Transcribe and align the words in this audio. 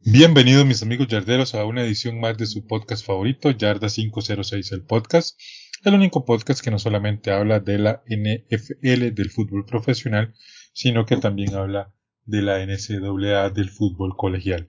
Bienvenidos 0.00 0.66
mis 0.66 0.82
amigos 0.82 1.06
yarderos 1.06 1.54
a 1.54 1.64
una 1.64 1.82
edición 1.82 2.18
más 2.18 2.36
de 2.36 2.46
su 2.46 2.66
podcast 2.66 3.06
favorito, 3.06 3.52
Yarda 3.52 3.88
506 3.88 4.72
el 4.72 4.82
podcast, 4.82 5.38
el 5.84 5.94
único 5.94 6.24
podcast 6.24 6.64
que 6.64 6.72
no 6.72 6.80
solamente 6.80 7.30
habla 7.30 7.60
de 7.60 7.78
la 7.78 8.02
NFL 8.08 9.14
del 9.14 9.30
fútbol 9.30 9.64
profesional, 9.64 10.34
sino 10.72 11.06
que 11.06 11.18
también 11.18 11.54
habla 11.54 11.94
de 12.26 12.42
la 12.42 12.64
NCAA 12.64 13.50
del 13.50 13.70
fútbol 13.70 14.16
colegial. 14.16 14.68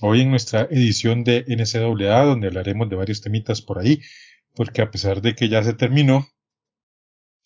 Hoy 0.00 0.20
en 0.20 0.30
nuestra 0.30 0.68
edición 0.70 1.24
de 1.24 1.44
NCAA, 1.48 2.24
donde 2.24 2.46
hablaremos 2.46 2.88
de 2.88 2.96
varios 2.96 3.20
temitas 3.20 3.62
por 3.62 3.78
ahí, 3.78 4.00
porque 4.54 4.82
a 4.82 4.90
pesar 4.90 5.22
de 5.22 5.34
que 5.34 5.48
ya 5.48 5.62
se 5.62 5.74
terminó 5.74 6.28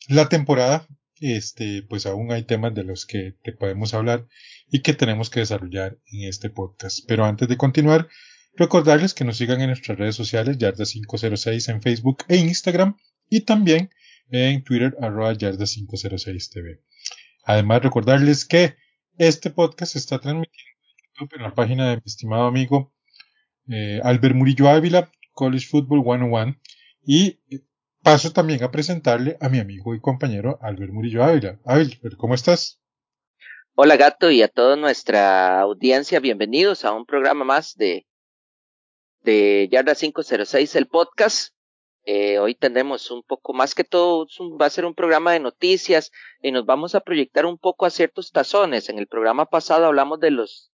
la 0.08 0.28
temporada, 0.28 0.86
este, 1.20 1.83
pues 1.83 2.06
aún 2.06 2.33
hay 2.33 2.42
temas 2.42 2.74
de 2.74 2.84
los 2.84 3.06
que 3.06 3.36
te 3.42 3.52
podemos 3.52 3.94
hablar 3.94 4.27
y 4.70 4.80
que 4.80 4.92
tenemos 4.92 5.30
que 5.30 5.40
desarrollar 5.40 5.98
en 6.06 6.28
este 6.28 6.50
podcast. 6.50 7.00
Pero 7.06 7.24
antes 7.24 7.48
de 7.48 7.56
continuar, 7.56 8.08
recordarles 8.56 9.14
que 9.14 9.24
nos 9.24 9.36
sigan 9.36 9.60
en 9.60 9.68
nuestras 9.68 9.96
redes 9.96 10.16
sociales, 10.16 10.58
Yarda506 10.58 11.70
en 11.70 11.83
Facebook 11.83 12.24
e 12.28 12.36
Instagram 12.36 12.96
y 13.30 13.42
también 13.42 13.90
en 14.30 14.64
Twitter, 14.64 14.96
arroba 15.00 15.33
Yarda506TV. 15.33 16.80
Además, 17.44 17.83
recordarles 17.83 18.44
que 18.44 18.77
este 19.18 19.50
podcast 19.50 19.96
está 19.96 20.18
transmitiendo 20.18 20.72
en 20.86 21.05
YouTube 21.14 21.36
en 21.36 21.42
la 21.42 21.55
página 21.55 21.91
de 21.91 21.96
mi 21.96 22.02
estimado 22.06 22.44
amigo 22.44 22.92
eh, 23.68 24.00
Albert 24.02 24.34
Murillo 24.34 24.68
Ávila, 24.68 25.10
College 25.32 25.66
Football 25.66 26.02
101, 26.02 26.56
y 27.05 27.38
paso 28.02 28.33
también 28.33 28.62
a 28.62 28.70
presentarle 28.70 29.36
a 29.40 29.48
mi 29.48 29.58
amigo 29.58 29.94
y 29.94 30.00
compañero 30.00 30.58
Albert 30.60 30.92
Murillo 30.92 31.22
Ávila. 31.22 31.60
Albert, 31.64 32.16
¿cómo 32.16 32.34
estás? 32.34 32.80
Hola 33.74 33.96
gato 33.96 34.30
y 34.30 34.42
a 34.42 34.48
toda 34.48 34.77
nuestra 34.77 35.60
audiencia, 35.60 36.20
bienvenidos 36.20 36.84
a 36.84 36.92
un 36.92 37.06
programa 37.06 37.44
más 37.44 37.74
de, 37.77 38.06
de 39.22 39.68
Yarda 39.70 39.94
506, 39.94 40.77
el 40.77 40.88
podcast. 40.88 41.55
Eh, 42.05 42.39
hoy 42.39 42.55
tendremos 42.55 43.11
un 43.11 43.22
poco 43.22 43.53
más 43.53 43.75
que 43.75 43.84
todo, 43.84 44.27
va 44.61 44.67
a 44.67 44.70
ser 44.70 44.84
un 44.84 44.95
programa 44.95 45.33
de 45.33 45.40
noticias 45.40 46.11
y 46.42 46.51
nos 46.51 46.67
vamos 46.67 46.95
a 46.95 47.01
proyectar 47.01 47.46
un 47.46 47.58
poco 47.58 47.86
a 47.86 47.90
ciertos 47.90 48.33
tazones. 48.33 48.89
En 48.89 48.98
el 48.98 49.07
programa 49.07 49.46
pasado 49.46 49.86
hablamos 49.86 50.18
de 50.20 50.33
los, 50.33 50.73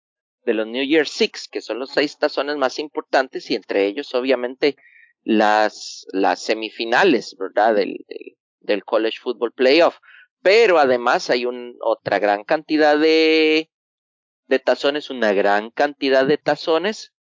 de 0.46 0.54
los 0.54 0.68
New 0.68 0.86
Year 0.86 1.08
Six, 1.08 1.48
que 1.48 1.62
son 1.62 1.80
los 1.80 1.90
seis 1.92 2.18
tazones 2.18 2.58
más 2.58 2.78
importantes 2.80 3.50
y 3.50 3.56
entre 3.56 3.86
ellos 3.86 4.14
obviamente 4.14 4.76
las, 5.24 6.06
las 6.12 6.42
semifinales, 6.42 7.36
¿verdad? 7.40 7.74
Del, 7.74 8.06
del, 8.08 8.38
del 8.60 8.84
College 8.84 9.20
Football 9.20 9.54
Playoff 9.54 9.98
pero 10.46 10.78
además 10.78 11.32
hay 11.32 11.48
un, 11.48 11.76
otra 11.82 12.20
gran 12.20 12.44
cantidad 12.44 13.00
de, 13.00 13.72
de 14.46 14.60
tazones, 14.60 15.10
una 15.10 15.34
gran 15.34 15.72
cantidad 15.72 16.24
de 16.24 16.38
tazones 16.38 17.15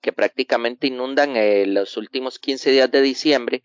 que 0.00 0.12
prácticamente 0.12 0.86
inundan 0.86 1.36
eh, 1.36 1.66
los 1.66 1.96
últimos 1.96 2.38
15 2.38 2.70
días 2.70 2.90
de 2.90 3.02
diciembre 3.02 3.62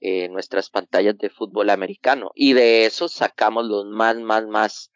eh, 0.00 0.28
nuestras 0.28 0.70
pantallas 0.70 1.18
de 1.18 1.30
fútbol 1.30 1.70
americano. 1.70 2.30
Y 2.34 2.54
de 2.54 2.86
eso 2.86 3.08
sacamos 3.08 3.66
los 3.66 3.86
más, 3.86 4.16
más, 4.16 4.46
más, 4.46 4.92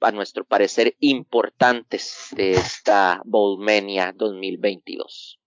a 0.00 0.12
nuestro 0.12 0.44
parecer, 0.44 0.96
importantes 1.00 2.28
de 2.36 2.52
esta 2.52 3.22
Bowlmania 3.24 4.12
2022. 4.14 5.40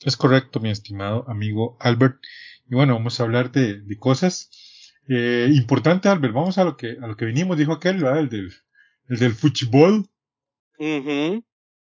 Es 0.00 0.16
correcto, 0.16 0.60
mi 0.60 0.70
estimado 0.70 1.24
amigo 1.28 1.76
Albert. 1.80 2.18
Y 2.70 2.74
bueno, 2.74 2.94
vamos 2.94 3.18
a 3.18 3.24
hablar 3.24 3.50
de, 3.50 3.80
de 3.80 3.98
cosas 3.98 4.50
eh, 5.08 5.48
importante, 5.54 6.08
Albert, 6.08 6.34
vamos 6.34 6.58
a 6.58 6.64
lo 6.64 6.76
que, 6.76 6.98
a 7.00 7.06
lo 7.06 7.16
que 7.16 7.24
vinimos, 7.24 7.56
dijo 7.56 7.72
aquel, 7.72 8.02
¿verdad? 8.02 8.20
El 8.20 8.28
del, 8.28 8.52
el 9.08 9.18
del 9.18 9.32
fútbol. 9.32 10.06
Uh 10.78 11.40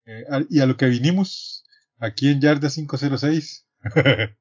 eh, 0.04 0.24
y 0.50 0.58
a 0.58 0.66
lo 0.66 0.76
que 0.76 0.86
vinimos 0.86 1.61
aquí 2.02 2.28
en 2.28 2.40
Yarda 2.40 2.68
506. 2.68 3.66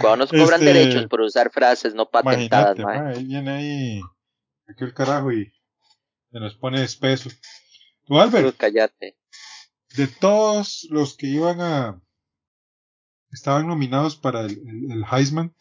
Cuando 0.00 0.16
nos 0.18 0.30
cobran 0.30 0.60
este, 0.60 0.72
derechos 0.72 1.06
por 1.06 1.20
usar 1.22 1.50
frases 1.50 1.94
no 1.94 2.08
patentadas, 2.10 2.78
ma, 2.78 3.08
ahí 3.08 3.24
viene 3.24 3.50
ahí 3.50 4.00
aquel 4.68 4.94
carajo 4.94 5.32
y 5.32 5.52
se 6.30 6.38
nos 6.38 6.54
pone 6.56 6.82
espeso. 6.82 7.30
Tú, 8.06 8.18
Albert. 8.20 8.44
Pero 8.44 8.56
cállate. 8.56 9.18
De 9.96 10.06
todos 10.06 10.86
los 10.90 11.16
que 11.16 11.26
iban 11.26 11.60
a 11.60 12.00
estaban 13.32 13.66
nominados 13.66 14.16
para 14.16 14.42
el, 14.42 14.52
el, 14.52 14.92
el 14.92 15.04
Heisman, 15.10 15.54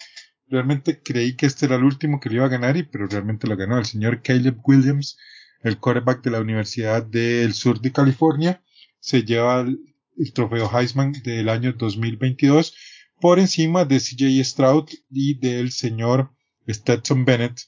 realmente 0.47 1.01
creí 1.01 1.35
que 1.35 1.45
este 1.45 1.65
era 1.65 1.75
el 1.75 1.83
último 1.83 2.19
que 2.19 2.29
le 2.29 2.35
iba 2.35 2.45
a 2.45 2.49
ganar, 2.49 2.77
y, 2.77 2.83
pero 2.83 3.07
realmente 3.07 3.47
lo 3.47 3.55
ganó 3.55 3.77
el 3.77 3.85
señor 3.85 4.21
Caleb 4.21 4.59
Williams, 4.63 5.17
el 5.61 5.79
quarterback 5.79 6.23
de 6.23 6.31
la 6.31 6.41
Universidad 6.41 7.03
del 7.03 7.53
Sur 7.53 7.79
de 7.79 7.91
California, 7.91 8.63
se 8.99 9.23
lleva 9.23 9.61
el, 9.61 9.79
el 10.19 10.33
trofeo 10.33 10.69
Heisman 10.71 11.13
del 11.23 11.49
año 11.49 11.73
2022 11.73 12.75
por 13.19 13.39
encima 13.39 13.85
de 13.85 13.99
CJ 13.99 14.43
Stroud 14.43 14.89
y 15.09 15.39
del 15.39 15.71
señor 15.71 16.31
Stetson 16.67 17.25
Bennett 17.25 17.61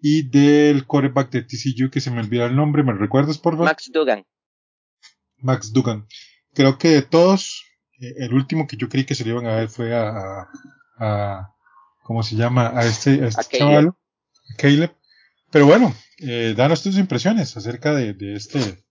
y 0.00 0.28
del 0.28 0.86
quarterback 0.86 1.30
de 1.30 1.42
TCU 1.42 1.90
que 1.90 2.00
se 2.00 2.10
me 2.10 2.20
olvida 2.20 2.46
el 2.46 2.56
nombre, 2.56 2.82
¿me 2.82 2.92
recuerdas 2.92 3.38
por 3.38 3.54
favor? 3.54 3.66
Max 3.66 3.90
Dugan. 3.92 4.26
Max 5.38 5.72
Dugan. 5.72 6.06
Creo 6.52 6.76
que 6.76 6.88
de 6.88 7.02
todos, 7.02 7.64
eh, 8.00 8.14
el 8.18 8.34
último 8.34 8.66
que 8.66 8.76
yo 8.76 8.88
creí 8.88 9.04
que 9.04 9.14
se 9.14 9.24
le 9.24 9.30
iban 9.30 9.46
a 9.46 9.56
ver 9.56 9.68
fue 9.68 9.94
a, 9.94 10.48
a, 10.98 11.54
¿cómo 12.02 12.22
se 12.22 12.34
llama? 12.36 12.72
A 12.74 12.84
este, 12.84 13.22
a 13.22 13.28
este 13.28 13.40
A 13.40 13.58
chaval, 13.58 13.88
a 13.88 14.56
Caleb. 14.56 14.92
Pero 15.50 15.66
bueno, 15.66 15.94
eh, 16.18 16.54
danos 16.56 16.82
tus 16.82 16.98
impresiones 16.98 17.56
acerca 17.56 17.94
de, 17.94 18.12
de 18.14 18.34
este. 18.34 18.84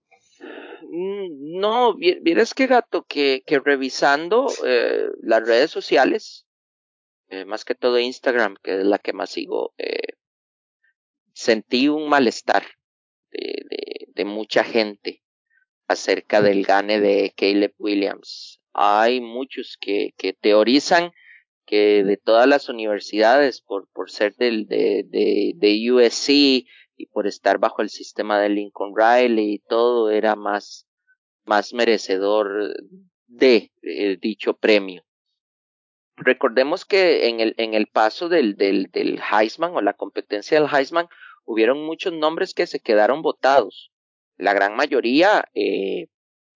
No, 1.40 1.96
vi- 1.96 2.20
vieras 2.22 2.54
que 2.54 2.68
gato, 2.68 3.06
que, 3.08 3.44
que 3.46 3.60
revisando 3.60 4.48
eh, 4.66 5.08
las 5.22 5.48
redes 5.48 5.72
sociales, 5.72 6.46
eh, 7.30 7.46
más 7.46 7.64
que 7.64 7.74
todo 7.76 8.00
Instagram, 8.00 8.58
que 8.62 8.80
es 8.82 8.86
la 8.86 9.00
que 9.00 9.14
más 9.14 9.30
sigo, 9.30 9.74
eh, 9.78 10.16
sentí 11.34 11.88
un 11.88 12.10
malestar 12.10 12.64
de, 13.32 14.26
mucha 14.26 14.64
gente 14.64 15.24
acerca 15.88 16.42
del 16.42 16.64
gane 16.64 17.00
de 17.00 17.34
Caleb 17.36 17.74
Williams. 17.80 18.62
Hay 18.74 19.20
muchos 19.20 19.78
que, 19.82 20.14
teorizan 20.40 21.12
que 21.66 22.04
de 22.04 22.18
todas 22.18 22.48
las 22.48 22.70
universidades, 22.70 23.62
por, 23.62 23.88
por 23.92 24.12
ser 24.12 24.36
del, 24.36 24.68
de, 24.68 25.06
de, 25.08 25.54
de 25.56 25.92
USC 25.92 26.30
y 26.30 27.06
por 27.12 27.26
estar 27.26 27.58
bajo 27.58 27.82
el 27.82 27.90
sistema 27.90 28.40
de 28.40 28.50
Lincoln 28.50 28.94
Riley 28.96 29.54
y 29.56 29.60
todo, 29.60 30.12
era 30.12 30.36
más, 30.36 30.88
más 31.52 31.74
merecedor 31.74 32.48
de 33.28 33.74
eh, 33.82 34.18
dicho 34.22 34.54
premio. 34.54 35.04
Recordemos 36.16 36.86
que 36.86 37.28
en 37.28 37.42
el, 37.42 37.56
en 37.58 37.74
el 37.74 37.88
paso 37.88 38.30
del, 38.30 38.56
del, 38.56 38.90
del 38.90 39.20
Heisman 39.20 39.76
o 39.76 39.82
la 39.82 39.94
competencia 39.94 40.58
del 40.58 40.70
Heisman, 40.74 41.10
hubieron 41.44 41.86
muchos 41.86 42.14
nombres 42.14 42.54
que 42.54 42.68
se 42.68 42.80
quedaron 42.80 43.22
votados. 43.22 43.92
La 44.38 44.54
gran 44.54 44.78
mayoría 44.78 45.44
eh, 45.54 46.08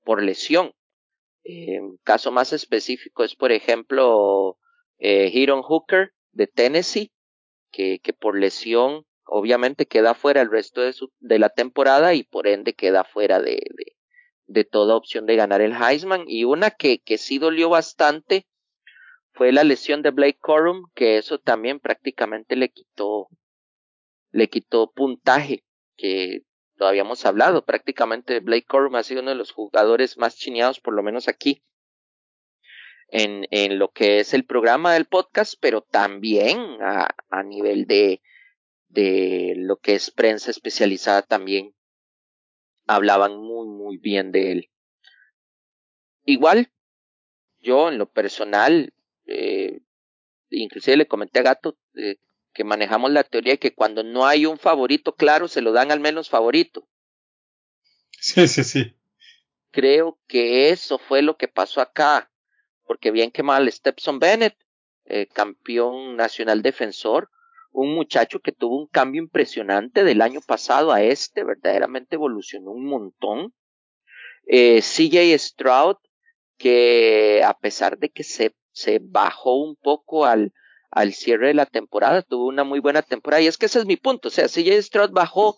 por 0.06 0.24
lesión. 0.24 0.72
Eh, 1.44 1.82
caso 2.04 2.32
más 2.32 2.54
específico 2.54 3.26
es, 3.26 3.36
por 3.36 3.52
ejemplo, 3.52 4.58
eh, 4.98 5.30
Hiron 5.34 5.62
Hooker 5.62 6.14
de 6.32 6.48
Tennessee, 6.48 7.12
que, 7.70 8.00
que 8.00 8.14
por 8.14 8.40
lesión 8.40 9.06
obviamente 9.26 9.88
queda 9.88 10.14
fuera 10.14 10.40
el 10.42 10.50
resto 10.50 10.80
de, 10.82 10.94
su, 10.94 11.12
de 11.20 11.38
la 11.38 11.50
temporada 11.50 12.14
y 12.14 12.24
por 12.24 12.48
ende 12.48 12.74
queda 12.74 13.04
fuera 13.04 13.42
de, 13.42 13.62
de 14.48 14.64
toda 14.64 14.96
opción 14.96 15.26
de 15.26 15.36
ganar 15.36 15.62
el 15.62 15.74
Heisman. 15.74 16.26
Y 16.28 16.44
una 16.44 16.72
que, 16.72 17.00
que 17.00 17.18
sí 17.18 17.38
dolió 17.38 17.70
bastante 17.70 18.48
fue 19.34 19.52
la 19.52 19.64
lesión 19.64 20.02
de 20.02 20.12
Blake 20.12 20.40
Corum, 20.40 20.90
que 20.94 21.18
eso 21.18 21.40
también 21.40 21.80
prácticamente 21.80 22.56
le 22.56 22.70
quitó, 22.70 23.28
le 24.32 24.48
quitó 24.50 24.92
puntaje, 24.92 25.64
que 25.98 26.44
lo 26.76 26.88
habíamos 26.88 27.26
hablado, 27.26 27.66
prácticamente 27.66 28.40
Blake 28.40 28.66
Corum 28.66 28.96
ha 28.96 29.04
sido 29.04 29.22
uno 29.22 29.32
de 29.32 29.38
los 29.38 29.52
jugadores 29.52 30.18
más 30.18 30.36
chineados, 30.38 30.80
por 30.80 30.94
lo 30.94 31.04
menos 31.04 31.28
aquí, 31.28 31.64
en, 33.10 33.46
en 33.52 33.78
lo 33.78 33.92
que 33.92 34.20
es 34.20 34.34
el 34.34 34.46
programa 34.46 34.94
del 34.94 35.06
podcast, 35.06 35.56
pero 35.60 35.82
también 35.82 36.60
a, 36.82 37.16
a 37.30 37.44
nivel 37.44 37.86
de, 37.88 38.22
de 38.88 39.54
lo 39.58 39.78
que 39.78 39.96
es 39.96 40.12
prensa 40.12 40.52
especializada 40.52 41.22
también 41.22 41.74
hablaban 42.88 43.38
muy, 43.38 43.68
muy 43.68 43.98
bien 43.98 44.32
de 44.32 44.52
él. 44.52 44.70
Igual, 46.26 46.72
yo 47.60 47.90
en 47.90 47.98
lo 47.98 48.10
personal, 48.10 48.94
eh, 49.26 49.82
inclusive 50.50 50.98
le 50.98 51.08
comenté 51.08 51.40
a 51.40 51.44
Gato 51.44 51.78
eh, 51.96 52.18
que 52.54 52.64
manejamos 52.64 53.12
la 53.12 53.24
teoría 53.24 53.54
de 53.54 53.60
que 53.60 53.76
cuando 53.76 54.04
no 54.04 54.26
hay 54.26 54.46
un 54.46 54.58
favorito 54.58 55.16
claro, 55.16 55.48
se 55.48 55.62
lo 55.62 55.72
dan 55.72 55.92
al 55.92 56.00
menos 56.00 56.30
favorito. 56.30 56.88
Sí, 58.20 58.48
sí, 58.48 58.64
sí. 58.64 58.96
Creo 59.72 60.18
que 60.28 60.70
eso 60.70 60.98
fue 60.98 61.22
lo 61.22 61.38
que 61.38 61.48
pasó 61.48 61.82
acá, 61.82 62.32
porque 62.86 63.12
bien 63.12 63.30
que 63.30 63.44
mal, 63.44 63.72
Stepson 63.72 64.20
Bennett, 64.20 64.56
eh, 65.06 65.28
campeón 65.28 66.16
nacional 66.16 66.62
defensor, 66.62 67.30
un 67.76 67.94
muchacho 67.94 68.40
que 68.40 68.52
tuvo 68.52 68.80
un 68.80 68.88
cambio 68.88 69.22
impresionante 69.22 70.04
del 70.04 70.22
año 70.22 70.40
pasado 70.46 70.92
a 70.92 71.04
este, 71.04 71.44
verdaderamente 71.44 72.16
evolucionó 72.16 72.72
un 72.72 72.86
montón. 72.86 73.54
Eh, 74.48 74.82
CJ 74.82 75.38
Stroud, 75.38 75.98
que 76.58 77.42
a 77.44 77.54
pesar 77.58 77.98
de 77.98 78.10
que 78.10 78.24
se, 78.24 78.56
se 78.72 79.00
bajó 79.02 79.56
un 79.56 79.76
poco 79.76 80.26
al, 80.26 80.54
al 80.90 81.14
cierre 81.14 81.48
de 81.48 81.54
la 81.54 81.66
temporada, 81.66 82.22
tuvo 82.22 82.48
una 82.48 82.64
muy 82.64 82.80
buena 82.80 83.02
temporada. 83.02 83.42
Y 83.42 83.48
es 83.48 83.58
que 83.58 83.66
ese 83.66 83.80
es 83.80 83.86
mi 83.86 83.98
punto. 83.98 84.30
O 84.30 84.32
sea, 84.32 84.48
CJ 84.48 84.82
Stroud 84.82 85.12
bajó 85.12 85.58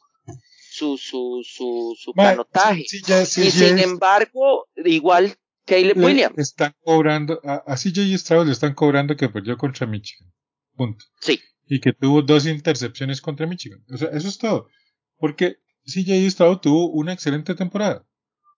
su, 0.72 0.98
su, 0.98 1.42
su, 1.44 1.96
su 2.00 2.14
canotaje. 2.14 2.84
y 2.84 3.52
sin 3.52 3.78
embargo, 3.78 4.68
igual 4.76 5.36
Caleb 5.66 5.98
Williams. 5.98 6.38
Están 6.38 6.74
cobrando, 6.80 7.40
a, 7.44 7.64
a 7.68 7.76
CJ 7.76 8.18
Stroud 8.18 8.48
le 8.48 8.54
están 8.54 8.74
cobrando 8.74 9.16
que 9.16 9.30
perdió 9.30 9.58
contra 9.58 9.86
Michigan. 9.86 10.32
Punto. 10.76 11.06
Sí. 11.20 11.42
Y 11.68 11.80
que 11.80 11.94
tuvo 11.94 12.22
dos 12.22 12.46
intercepciones 12.46 13.22
contra 13.22 13.48
Michigan. 13.48 13.84
O 13.92 13.98
sea, 13.98 14.10
eso 14.10 14.28
es 14.28 14.38
todo. 14.38 14.70
Porque 15.18 15.58
CJ 15.86 16.30
Stroud 16.32 16.58
tuvo 16.60 16.90
una 16.92 17.14
excelente 17.14 17.56
temporada. 17.56 18.06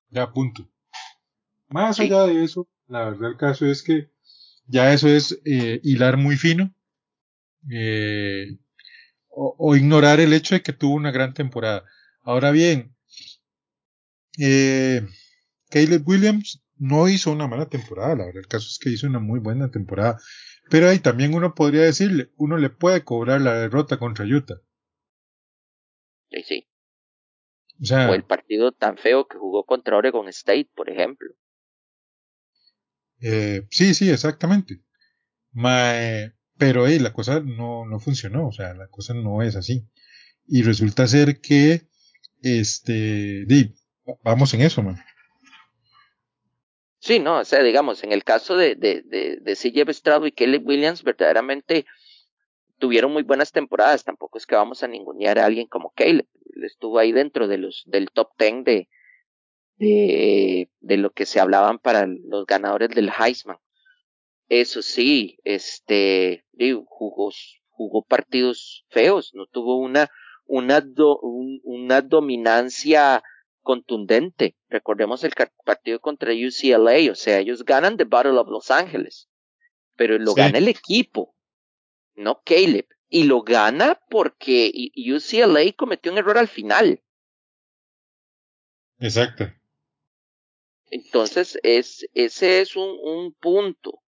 Ya, 0.09 0.31
punto. 0.31 0.69
Más 1.69 1.99
allá 1.99 2.23
de 2.23 2.43
eso, 2.43 2.67
la 2.87 3.05
verdad 3.09 3.31
el 3.31 3.37
caso 3.37 3.65
es 3.65 3.83
que 3.83 4.09
ya 4.67 4.93
eso 4.93 5.07
es 5.07 5.39
eh, 5.45 5.79
hilar 5.83 6.17
muy 6.17 6.35
fino 6.35 6.73
eh, 7.71 8.57
o, 9.29 9.55
o, 9.57 9.75
ignorar 9.75 10.19
el 10.19 10.33
hecho 10.33 10.55
de 10.55 10.61
que 10.61 10.73
tuvo 10.73 10.95
una 10.95 11.11
gran 11.11 11.33
temporada. 11.33 11.85
Ahora 12.23 12.51
bien, 12.51 12.95
eh, 14.37 15.05
Caleb 15.69 16.07
Williams 16.07 16.61
no 16.77 17.09
hizo 17.09 17.31
una 17.31 17.47
mala 17.47 17.67
temporada, 17.67 18.15
la 18.15 18.25
verdad 18.25 18.41
el 18.41 18.47
caso 18.47 18.67
es 18.69 18.79
que 18.79 18.89
hizo 18.89 19.07
una 19.07 19.19
muy 19.19 19.39
buena 19.39 19.69
temporada. 19.69 20.19
Pero 20.69 20.89
ahí 20.89 20.99
también 20.99 21.33
uno 21.33 21.55
podría 21.55 21.81
decirle, 21.81 22.31
uno 22.37 22.57
le 22.57 22.69
puede 22.69 23.03
cobrar 23.03 23.41
la 23.41 23.55
derrota 23.55 23.97
contra 23.97 24.25
Utah. 24.25 24.61
Sí, 26.29 26.43
sí. 26.43 26.67
O, 27.81 27.85
sea, 27.85 28.09
o 28.09 28.13
el 28.13 28.23
partido 28.23 28.71
tan 28.71 28.97
feo 28.97 29.27
que 29.27 29.37
jugó 29.37 29.65
contra 29.65 29.97
Oregon 29.97 30.27
State, 30.27 30.69
por 30.75 30.89
ejemplo. 30.89 31.29
Eh, 33.21 33.65
sí, 33.71 33.93
sí, 33.93 34.09
exactamente. 34.09 34.81
Ma, 35.51 35.93
pero 36.57 36.87
hey, 36.87 36.99
la 36.99 37.13
cosa 37.13 37.39
no, 37.39 37.85
no 37.85 37.99
funcionó, 37.99 38.47
o 38.47 38.51
sea, 38.51 38.73
la 38.73 38.87
cosa 38.87 39.13
no 39.13 39.41
es 39.41 39.55
así. 39.55 39.87
Y 40.45 40.63
resulta 40.63 41.07
ser 41.07 41.39
que, 41.41 41.87
este, 42.41 43.45
di, 43.45 43.75
vamos 44.23 44.53
en 44.53 44.61
eso, 44.61 44.83
man. 44.83 44.97
Sí, 47.09 47.17
no, 47.17 47.39
o 47.39 47.43
sea, 47.43 47.63
digamos, 47.63 48.03
en 48.03 48.11
el 48.11 48.23
caso 48.23 48.55
de, 48.55 48.75
de, 48.75 49.01
de, 49.01 49.39
de 49.41 50.27
y 50.27 50.31
Caleb 50.31 50.63
Williams, 50.63 51.01
verdaderamente 51.01 51.87
tuvieron 52.77 53.11
muy 53.11 53.23
buenas 53.23 53.51
temporadas. 53.51 54.03
Tampoco 54.03 54.37
es 54.37 54.45
que 54.45 54.53
vamos 54.53 54.83
a 54.83 54.87
ningunear 54.87 55.39
a 55.39 55.45
alguien 55.45 55.65
como 55.65 55.91
Caleb. 55.95 56.27
Estuvo 56.63 56.99
ahí 56.99 57.11
dentro 57.11 57.47
de 57.47 57.57
los, 57.57 57.81
del 57.87 58.11
top 58.11 58.29
ten 58.37 58.63
de, 58.63 58.89
de, 59.79 60.97
lo 60.97 61.09
que 61.09 61.25
se 61.25 61.39
hablaban 61.39 61.79
para 61.79 62.05
los 62.05 62.45
ganadores 62.45 62.89
del 62.89 63.09
Heisman. 63.09 63.57
Eso 64.47 64.83
sí, 64.83 65.39
este, 65.43 66.45
jugó, 66.85 67.31
jugó 67.69 68.03
partidos 68.03 68.85
feos, 68.89 69.31
no 69.33 69.47
tuvo 69.47 69.79
una, 69.79 70.11
una, 70.45 70.79
do, 70.79 71.17
un, 71.21 71.59
una 71.63 72.01
dominancia 72.01 73.23
contundente. 73.69 74.55
Recordemos 74.67 75.23
el 75.23 75.33
partido 75.63 75.99
contra 75.99 76.33
UCLA, 76.33 77.11
o 77.11 77.13
sea, 77.13 77.37
ellos 77.37 77.63
ganan 77.63 77.97
The 77.97 78.05
Battle 78.05 78.39
of 78.39 78.49
Los 78.49 78.71
Ángeles, 78.71 79.29
pero 79.95 80.17
lo 80.17 80.31
sí. 80.31 80.41
gana 80.41 80.57
el 80.57 80.67
equipo, 80.67 81.35
no 82.15 82.41
Caleb. 82.43 82.87
Y 83.09 83.25
lo 83.25 83.43
gana 83.43 84.01
porque 84.09 84.71
UCLA 84.95 85.71
cometió 85.75 86.11
un 86.11 86.17
error 86.17 86.39
al 86.39 86.47
final. 86.47 86.99
Exacto. 88.97 89.51
Entonces, 90.87 91.59
es, 91.61 92.09
ese 92.15 92.61
es 92.61 92.75
un, 92.75 92.89
un 93.03 93.33
punto. 93.33 94.01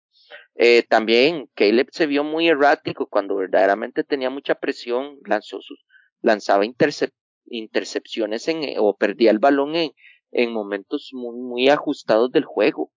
Eh, 0.54 0.84
también 0.84 1.50
Caleb 1.54 1.88
se 1.92 2.06
vio 2.06 2.24
muy 2.24 2.48
errático 2.48 3.06
cuando 3.06 3.36
verdaderamente 3.36 4.04
tenía 4.04 4.30
mucha 4.30 4.54
presión, 4.54 5.18
lanzó 5.26 5.60
sus, 5.60 5.84
lanzaba 6.22 6.64
intercep 6.64 7.12
intercepciones 7.50 8.48
en, 8.48 8.62
o 8.78 8.96
perdía 8.96 9.30
el 9.30 9.38
balón 9.38 9.76
en, 9.76 9.92
en 10.32 10.52
momentos 10.52 11.10
muy, 11.12 11.36
muy 11.36 11.68
ajustados 11.68 12.30
del 12.32 12.44
juego. 12.44 12.92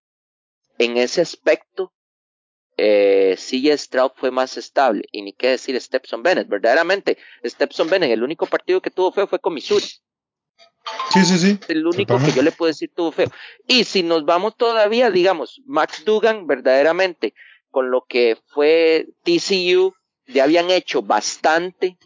En 0.77 0.97
ese 0.97 1.21
aspecto, 1.21 1.94
eh, 2.77 3.35
CJ 3.38 3.77
Stroud 3.77 4.11
fue 4.15 4.31
más 4.31 4.57
estable. 4.57 5.03
Y 5.11 5.21
ni 5.21 5.33
qué 5.33 5.50
decir 5.50 5.79
Stepson 5.79 6.23
Bennett. 6.23 6.47
Verdaderamente, 6.47 7.17
Stepson 7.45 7.89
Bennett, 7.89 8.11
el 8.11 8.23
único 8.23 8.45
partido 8.45 8.81
que 8.81 8.91
tuvo 8.91 9.11
feo 9.11 9.27
fue 9.27 9.39
con 9.39 9.53
Missouri. 9.53 9.85
Sí, 11.11 11.23
sí, 11.23 11.38
sí. 11.38 11.59
El 11.67 11.85
único 11.88 12.17
que 12.17 12.31
yo 12.31 12.41
le 12.41 12.51
puedo 12.51 12.67
decir 12.67 12.91
tuvo 12.94 13.11
feo. 13.11 13.31
Y 13.67 13.83
si 13.85 14.03
nos 14.03 14.25
vamos 14.25 14.57
todavía, 14.57 15.11
digamos, 15.11 15.61
Max 15.65 16.04
Dugan, 16.06 16.45
verdaderamente, 16.45 17.33
con 17.69 17.89
lo 17.89 18.06
que 18.07 18.37
fue 18.47 19.07
TCU, 19.23 19.94
ya 20.28 20.44
habían 20.44 20.69
hecho 20.71 21.01
bastante. 21.01 21.97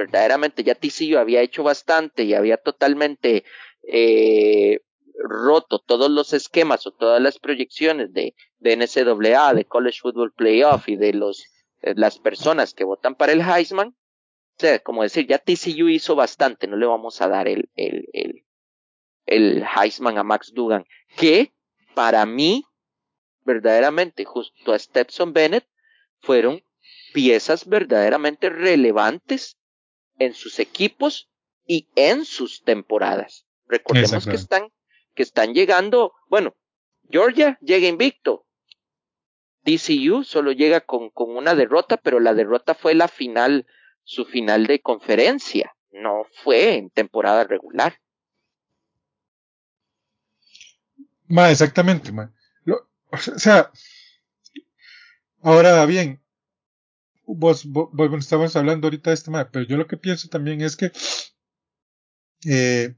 Verdaderamente, 0.00 0.64
ya 0.64 0.74
TCU 0.74 1.18
había 1.18 1.42
hecho 1.42 1.62
bastante 1.62 2.22
y 2.22 2.32
había 2.32 2.56
totalmente 2.56 3.44
eh, 3.86 4.80
roto 5.22 5.78
todos 5.78 6.10
los 6.10 6.32
esquemas 6.32 6.86
o 6.86 6.92
todas 6.92 7.20
las 7.20 7.38
proyecciones 7.38 8.10
de, 8.14 8.34
de 8.60 8.76
NCAA, 8.78 9.52
de 9.52 9.66
College 9.66 9.98
Football 10.00 10.32
Playoff 10.32 10.88
y 10.88 10.96
de 10.96 11.12
los, 11.12 11.44
eh, 11.82 11.92
las 11.96 12.18
personas 12.18 12.72
que 12.72 12.84
votan 12.84 13.14
para 13.14 13.32
el 13.32 13.42
Heisman. 13.42 13.88
O 13.88 14.56
sea, 14.56 14.78
como 14.78 15.02
decir, 15.02 15.26
ya 15.26 15.36
TCU 15.36 15.88
hizo 15.90 16.14
bastante, 16.14 16.66
no 16.66 16.78
le 16.78 16.86
vamos 16.86 17.20
a 17.20 17.28
dar 17.28 17.46
el, 17.46 17.68
el, 17.74 18.08
el, 18.14 18.46
el 19.26 19.62
Heisman 19.64 20.16
a 20.16 20.24
Max 20.24 20.52
Dugan, 20.54 20.86
que 21.14 21.52
para 21.94 22.24
mí, 22.24 22.64
verdaderamente, 23.44 24.24
justo 24.24 24.72
a 24.72 24.78
Stepson 24.78 25.34
Bennett, 25.34 25.66
fueron 26.20 26.62
piezas 27.12 27.68
verdaderamente 27.68 28.48
relevantes 28.48 29.58
en 30.20 30.34
sus 30.34 30.60
equipos 30.60 31.28
y 31.66 31.88
en 31.96 32.24
sus 32.24 32.62
temporadas. 32.62 33.46
Recordemos 33.66 34.26
que 34.26 34.36
están, 34.36 34.70
que 35.14 35.22
están 35.22 35.54
llegando, 35.54 36.12
bueno, 36.28 36.54
Georgia 37.10 37.58
llega 37.60 37.88
invicto. 37.88 38.46
TCU 39.64 40.22
solo 40.24 40.52
llega 40.52 40.80
con, 40.82 41.10
con 41.10 41.36
una 41.36 41.54
derrota, 41.54 41.96
pero 41.96 42.20
la 42.20 42.34
derrota 42.34 42.74
fue 42.74 42.94
la 42.94 43.08
final, 43.08 43.66
su 44.04 44.24
final 44.24 44.66
de 44.66 44.80
conferencia, 44.80 45.74
no 45.90 46.24
fue 46.42 46.76
en 46.76 46.90
temporada 46.90 47.44
regular. 47.44 47.98
Ma, 51.28 51.50
exactamente, 51.50 52.12
ma. 52.12 52.32
Lo, 52.64 52.88
o 53.10 53.16
sea, 53.16 53.70
ahora 55.42 55.86
bien, 55.86 56.20
vos, 57.36 57.64
vos, 57.66 57.90
vos 57.92 58.18
estabas 58.18 58.56
hablando 58.56 58.86
ahorita 58.86 59.10
de 59.10 59.14
este 59.14 59.30
ma, 59.30 59.50
pero 59.50 59.64
yo 59.66 59.76
lo 59.76 59.86
que 59.86 59.96
pienso 59.96 60.28
también 60.28 60.60
es 60.60 60.76
que, 60.76 60.92
eh, 62.46 62.94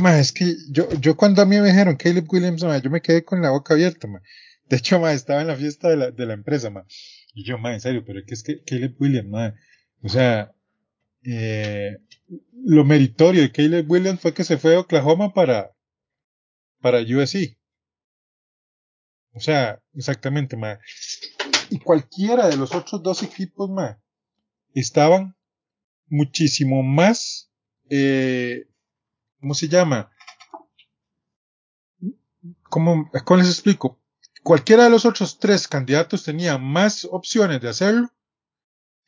ma, 0.00 0.18
es 0.18 0.32
que 0.32 0.54
yo, 0.70 0.88
yo 1.00 1.16
cuando 1.16 1.42
a 1.42 1.46
mí 1.46 1.58
me 1.58 1.68
dijeron 1.68 1.96
Caleb 1.96 2.26
Williams, 2.30 2.64
ma, 2.64 2.78
yo 2.78 2.90
me 2.90 3.02
quedé 3.02 3.24
con 3.24 3.42
la 3.42 3.50
boca 3.50 3.74
abierta, 3.74 4.06
ma. 4.06 4.20
De 4.68 4.76
hecho, 4.76 5.00
ma, 5.00 5.12
estaba 5.12 5.40
en 5.40 5.48
la 5.48 5.56
fiesta 5.56 5.88
de 5.88 5.96
la, 5.96 6.10
de 6.10 6.26
la 6.26 6.34
empresa, 6.34 6.70
ma. 6.70 6.84
Y 7.34 7.44
yo, 7.44 7.58
ma, 7.58 7.74
en 7.74 7.80
serio, 7.80 8.04
pero 8.06 8.20
es 8.26 8.42
que 8.42 8.62
Caleb 8.64 8.96
Williams, 8.98 9.28
ma, 9.28 9.54
o 10.02 10.08
sea, 10.08 10.52
eh, 11.22 11.98
lo 12.64 12.84
meritorio 12.84 13.42
de 13.42 13.52
Caleb 13.52 13.90
Williams 13.90 14.20
fue 14.20 14.34
que 14.34 14.44
se 14.44 14.58
fue 14.58 14.76
a 14.76 14.80
Oklahoma 14.80 15.32
para, 15.32 15.72
para 16.80 17.00
USC. 17.00 17.56
O 19.32 19.40
sea, 19.40 19.80
exactamente, 19.94 20.56
ma. 20.56 20.80
Y 21.70 21.78
cualquiera 21.78 22.48
de 22.48 22.56
los 22.56 22.74
otros 22.74 23.02
dos 23.02 23.22
equipos, 23.22 23.70
ma, 23.70 24.00
estaban 24.74 25.36
muchísimo 26.08 26.82
más 26.82 27.48
eh, 27.90 28.66
¿cómo 29.40 29.54
se 29.54 29.68
llama? 29.68 30.10
¿Cómo, 32.62 33.10
¿Cómo 33.24 33.38
les 33.38 33.48
explico? 33.48 34.00
Cualquiera 34.42 34.84
de 34.84 34.90
los 34.90 35.04
otros 35.04 35.38
tres 35.38 35.68
candidatos 35.68 36.24
tenía 36.24 36.58
más 36.58 37.06
opciones 37.10 37.60
de 37.60 37.68
hacerlo 37.68 38.10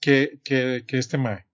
que, 0.00 0.40
que, 0.44 0.84
que 0.86 0.98
este 0.98 1.18
mae. 1.18 1.46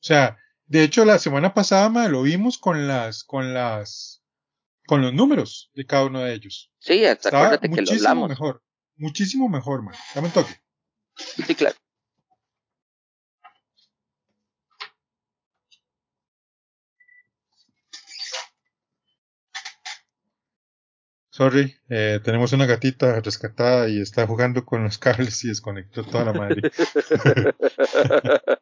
O 0.00 0.04
sea, 0.04 0.38
de 0.66 0.82
hecho, 0.82 1.04
la 1.04 1.18
semana 1.18 1.54
pasada 1.54 1.88
mae, 1.88 2.08
lo 2.08 2.22
vimos 2.22 2.58
con 2.58 2.88
las, 2.88 3.24
con 3.24 3.54
las, 3.54 4.22
con 4.86 5.02
los 5.02 5.12
números 5.12 5.70
de 5.74 5.86
cada 5.86 6.06
uno 6.06 6.20
de 6.20 6.34
ellos. 6.34 6.72
Sí, 6.78 7.04
hasta 7.04 7.28
acuérdate 7.28 7.70
que 7.70 7.82
lo 7.82 7.92
hablamos. 7.92 8.28
mejor. 8.28 8.62
Muchísimo 9.02 9.48
mejor, 9.48 9.82
man. 9.82 9.96
Dame 10.14 10.28
un 10.28 10.32
toque. 10.32 10.54
Sí, 11.16 11.56
claro. 11.56 11.74
Sorry, 21.30 21.74
eh, 21.88 22.20
tenemos 22.22 22.52
una 22.52 22.66
gatita 22.66 23.20
rescatada 23.20 23.88
y 23.88 24.00
está 24.00 24.24
jugando 24.24 24.64
con 24.64 24.84
los 24.84 24.98
cables 24.98 25.42
y 25.42 25.48
desconectó 25.48 26.04
toda 26.04 26.26
la 26.26 26.32
madre. 26.34 26.62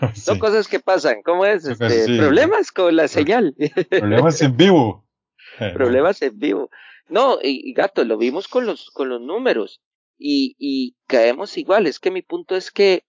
Son 0.14 0.38
cosas 0.38 0.68
que 0.68 0.80
pasan. 0.80 1.20
¿Cómo 1.22 1.44
es? 1.44 1.66
Este, 1.66 2.06
sí. 2.06 2.16
Problemas 2.16 2.72
con 2.72 2.96
la 2.96 3.08
señal. 3.08 3.54
Problemas 3.90 4.40
en 4.40 4.56
vivo. 4.56 5.06
Problemas 5.74 6.22
en 6.22 6.38
vivo. 6.38 6.70
No, 7.08 7.38
y, 7.42 7.72
gato, 7.72 8.04
lo 8.04 8.18
vimos 8.18 8.48
con 8.48 8.66
los, 8.66 8.90
con 8.90 9.08
los 9.08 9.20
números. 9.20 9.80
Y, 10.18 10.56
y 10.58 10.96
caemos 11.06 11.56
igual. 11.58 11.86
Es 11.86 12.00
que 12.00 12.10
mi 12.10 12.22
punto 12.22 12.56
es 12.56 12.70
que 12.70 13.04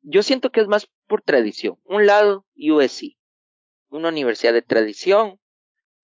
yo 0.00 0.22
siento 0.22 0.50
que 0.50 0.60
es 0.60 0.68
más 0.68 0.88
por 1.06 1.22
tradición. 1.22 1.78
Un 1.84 2.06
lado, 2.06 2.46
USC. 2.56 3.16
Una 3.88 4.08
universidad 4.08 4.52
de 4.52 4.62
tradición. 4.62 5.38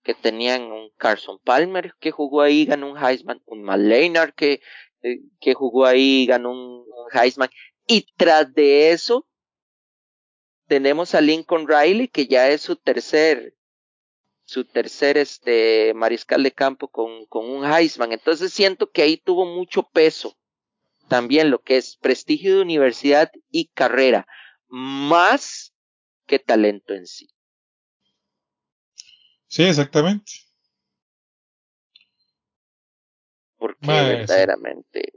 Que 0.03 0.15
tenían 0.15 0.63
un 0.73 0.91
Carson 0.97 1.39
Palmer 1.45 1.93
que 1.99 2.11
jugó 2.11 2.41
ahí, 2.43 2.65
ganó 2.65 2.91
un 2.91 2.99
Heisman. 2.99 3.43
Un 3.45 3.63
Matt 3.63 3.81
Leinart 3.81 4.35
que, 4.35 4.61
eh, 5.03 5.21
que 5.41 5.55
jugó 5.55 5.87
ahí, 5.87 6.27
ganó 6.27 6.51
un 6.51 6.85
Heisman. 7.13 7.51
Y 7.87 8.07
tras 8.17 8.53
de 8.55 8.91
eso, 8.91 9.27
tenemos 10.69 11.15
a 11.15 11.21
Lincoln 11.21 11.67
Riley, 11.67 12.09
que 12.09 12.27
ya 12.27 12.49
es 12.51 12.61
su 12.61 12.77
tercer, 12.77 13.55
su 14.49 14.65
tercer 14.65 15.19
este 15.19 15.93
mariscal 15.93 16.43
de 16.43 16.53
campo 16.53 16.89
con, 16.89 17.27
con 17.27 17.45
un 17.45 17.71
Heisman. 17.71 18.13
Entonces 18.13 18.51
siento 18.51 18.91
que 18.91 19.03
ahí 19.03 19.19
tuvo 19.19 19.45
mucho 19.45 19.83
peso. 19.83 20.39
También 21.07 21.51
lo 21.51 21.61
que 21.61 21.77
es 21.77 21.99
prestigio 21.99 22.57
de 22.57 22.63
universidad 22.63 23.31
y 23.51 23.69
carrera, 23.69 24.27
más 24.69 25.75
que 26.27 26.39
talento 26.39 26.95
en 26.95 27.07
sí. 27.07 27.29
Sí, 29.49 29.65
exactamente. 29.65 30.33
Porque 33.59 33.87
verdaderamente, 33.87 35.13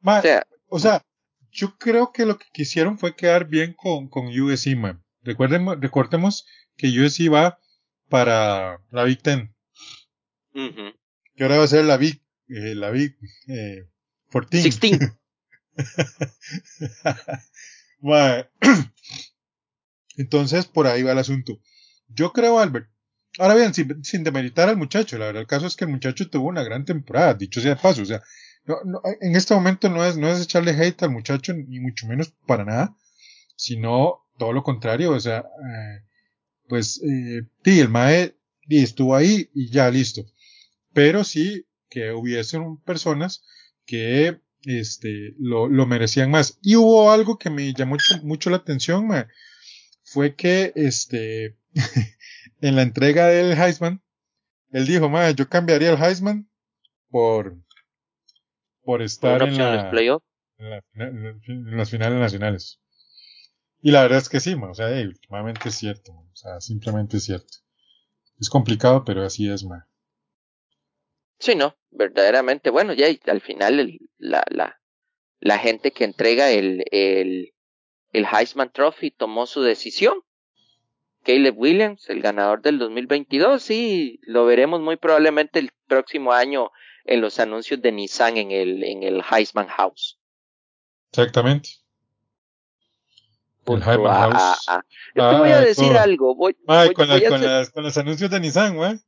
Ma, 0.00 0.18
o 0.18 0.22
sea, 0.22 0.46
o 0.68 0.78
sea, 0.78 1.06
yo 1.50 1.78
creo 1.78 2.12
que 2.12 2.26
lo 2.26 2.36
que 2.36 2.46
quisieron 2.52 2.98
fue 2.98 3.16
quedar 3.16 3.46
bien 3.46 3.72
con, 3.72 4.08
con 4.08 4.26
USC, 4.26 4.76
man. 4.76 5.02
Recuerden, 5.22 5.80
recordemos 5.80 6.46
que 6.76 6.88
USC 6.88 7.32
va 7.32 7.58
para 8.08 8.80
la 8.90 9.04
Big 9.04 9.22
Ten, 9.22 9.54
ujú, 10.54 10.92
que 11.34 11.42
ahora 11.42 11.58
va 11.58 11.64
a 11.64 11.68
ser 11.68 11.84
la 11.84 11.96
Big, 11.96 12.22
eh, 12.48 12.74
la 12.74 12.90
Big, 12.90 13.16
eh, 13.48 13.88
14. 14.30 14.62
16. 14.62 14.98
Ma, 18.00 18.46
Entonces, 20.16 20.66
por 20.66 20.86
ahí 20.86 21.02
va 21.02 21.12
el 21.12 21.18
asunto. 21.18 21.60
Yo 22.08 22.32
creo, 22.32 22.58
Albert. 22.58 22.88
Ahora 23.38 23.54
bien, 23.54 23.74
sin, 23.74 24.02
sin 24.02 24.24
demeritar 24.24 24.68
al 24.68 24.76
muchacho, 24.78 25.18
la 25.18 25.26
verdad, 25.26 25.42
el 25.42 25.48
caso 25.48 25.66
es 25.66 25.76
que 25.76 25.84
el 25.84 25.90
muchacho 25.90 26.30
tuvo 26.30 26.48
una 26.48 26.62
gran 26.62 26.84
temporada, 26.86 27.34
dicho 27.34 27.60
sea 27.60 27.74
de 27.74 27.80
paso, 27.80 28.00
o 28.00 28.06
sea, 28.06 28.22
no, 28.64 28.76
no, 28.84 29.02
en 29.20 29.36
este 29.36 29.54
momento 29.54 29.90
no 29.90 30.02
es, 30.04 30.16
no 30.16 30.28
es 30.28 30.40
echarle 30.40 30.72
hate 30.72 31.02
al 31.02 31.10
muchacho, 31.10 31.52
ni 31.52 31.78
mucho 31.78 32.06
menos 32.06 32.32
para 32.46 32.64
nada, 32.64 32.96
sino 33.54 34.26
todo 34.38 34.52
lo 34.54 34.62
contrario, 34.62 35.12
o 35.12 35.20
sea, 35.20 35.40
eh, 35.40 36.02
pues, 36.68 37.00
eh, 37.02 37.42
sí, 37.64 37.80
el 37.80 37.88
MAE 37.88 38.36
estuvo 38.68 39.14
ahí 39.14 39.50
y 39.54 39.70
ya, 39.70 39.90
listo. 39.90 40.24
Pero 40.92 41.24
sí 41.24 41.66
que 41.88 42.12
hubiesen 42.12 42.78
personas 42.78 43.44
que, 43.84 44.40
este, 44.64 45.34
lo, 45.38 45.68
lo 45.68 45.86
merecían 45.86 46.30
más. 46.30 46.58
Y 46.62 46.76
hubo 46.76 47.10
algo 47.10 47.38
que 47.38 47.50
me 47.50 47.72
llamó 47.72 47.92
mucho, 47.92 48.18
mucho 48.22 48.50
la 48.50 48.56
atención, 48.56 49.06
mae, 49.06 49.26
fue 50.02 50.34
que, 50.34 50.72
este, 50.74 51.56
en 52.60 52.76
la 52.76 52.82
entrega 52.82 53.28
del 53.28 53.52
Heisman, 53.52 54.02
él 54.72 54.86
dijo, 54.86 55.08
mae, 55.08 55.34
yo 55.34 55.48
cambiaría 55.48 55.90
el 55.90 56.02
Heisman 56.02 56.48
por, 57.08 57.56
por 58.82 59.02
estar 59.02 59.42
en 59.42 59.56
la, 59.56 59.90
en, 60.58 60.70
la 60.70 60.82
en 61.46 61.76
las 61.76 61.90
finales 61.90 62.18
nacionales. 62.18 62.80
Y 63.80 63.90
la 63.90 64.02
verdad 64.02 64.18
es 64.18 64.28
que 64.28 64.40
sí, 64.40 64.54
man, 64.54 64.70
o 64.70 64.74
sea, 64.74 64.88
hey, 64.90 65.06
últimamente 65.06 65.68
es 65.70 65.76
cierto, 65.76 66.12
man, 66.12 66.26
o 66.32 66.36
sea, 66.36 66.60
simplemente 66.60 67.16
es 67.18 67.24
cierto. 67.24 67.58
Es 68.40 68.50
complicado, 68.50 69.04
pero 69.04 69.24
así 69.24 69.48
es, 69.50 69.64
man. 69.64 69.84
Sí, 71.38 71.54
no, 71.54 71.76
verdaderamente. 71.90 72.70
Bueno, 72.70 72.92
ya 72.92 73.08
y 73.08 73.20
al 73.26 73.40
final 73.40 73.80
el- 73.80 73.98
la, 74.18 74.44
la, 74.50 74.80
la 75.40 75.58
gente 75.58 75.92
que 75.92 76.04
entrega 76.04 76.50
el, 76.50 76.84
el, 76.90 77.54
el 78.12 78.26
Heisman 78.26 78.72
Trophy 78.72 79.10
tomó 79.12 79.46
su 79.46 79.62
decisión. 79.62 80.22
Caleb 81.24 81.58
Williams, 81.58 82.08
el 82.08 82.22
ganador 82.22 82.62
del 82.62 82.78
2022, 82.78 83.62
sí, 83.62 84.18
lo 84.22 84.46
veremos 84.46 84.80
muy 84.80 84.96
probablemente 84.96 85.58
el 85.58 85.70
próximo 85.86 86.32
año 86.32 86.70
en 87.04 87.20
los 87.20 87.38
anuncios 87.38 87.82
de 87.82 87.92
Nissan 87.92 88.38
en 88.38 88.50
el, 88.50 88.82
en 88.82 89.02
el 89.02 89.22
Heisman 89.30 89.68
House. 89.68 90.18
Exactamente. 91.12 91.70
Junto 93.66 94.08
a- 94.08 94.14
House. 94.30 94.68
a- 94.68 94.76
a- 94.76 94.84
Yo 95.14 95.30
te 95.30 95.36
voy 95.38 95.50
a 95.50 95.58
Ah, 95.58 95.60
decir 95.60 95.96
algo, 95.96 96.34
voy, 96.34 96.56
Ay, 96.66 96.86
voy- 96.88 96.94
con, 96.94 97.08
voy 97.08 97.24
con, 97.24 97.34
hacer- 97.34 97.48
las- 97.48 97.70
con 97.70 97.82
los 97.84 97.96
anuncios 97.98 98.30
de 98.30 98.40
Nissan, 98.40 98.76
güey. 98.76 98.98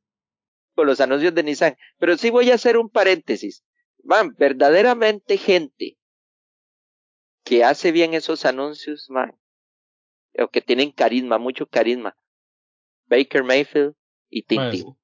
con 0.74 0.86
los 0.86 1.00
anuncios 1.00 1.34
de 1.34 1.42
Nissan. 1.42 1.76
Pero 1.98 2.16
sí 2.16 2.30
voy 2.30 2.50
a 2.50 2.54
hacer 2.54 2.76
un 2.76 2.88
paréntesis. 2.88 3.64
Man, 4.04 4.34
verdaderamente 4.38 5.36
gente 5.36 5.98
que 7.44 7.64
hace 7.64 7.92
bien 7.92 8.14
esos 8.14 8.44
anuncios, 8.44 9.06
man, 9.10 9.32
o 10.38 10.48
que 10.48 10.60
tienen 10.60 10.92
carisma, 10.92 11.38
mucho 11.38 11.66
carisma. 11.66 12.16
Baker 13.06 13.42
Mayfield 13.42 13.94
y 14.30 14.42
Tebow. 14.42 14.96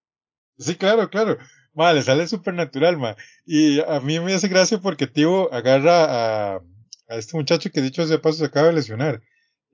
Sí, 0.58 0.76
claro, 0.76 1.08
claro. 1.10 1.38
Ma, 1.72 1.92
le 1.92 2.02
sale 2.02 2.26
súper 2.28 2.54
natural, 2.54 2.96
ma. 2.98 3.16
Y 3.44 3.80
a 3.80 3.98
mí 4.00 4.20
me 4.20 4.34
hace 4.34 4.46
gracia 4.48 4.78
porque 4.78 5.06
Tibo 5.08 5.52
agarra 5.52 6.04
a, 6.04 6.60
a 7.08 7.16
este 7.16 7.36
muchacho 7.36 7.70
que 7.72 7.80
dicho 7.80 8.02
sea 8.06 8.16
de 8.16 8.22
paso 8.22 8.38
se 8.38 8.44
acaba 8.44 8.68
de 8.68 8.74
lesionar. 8.74 9.22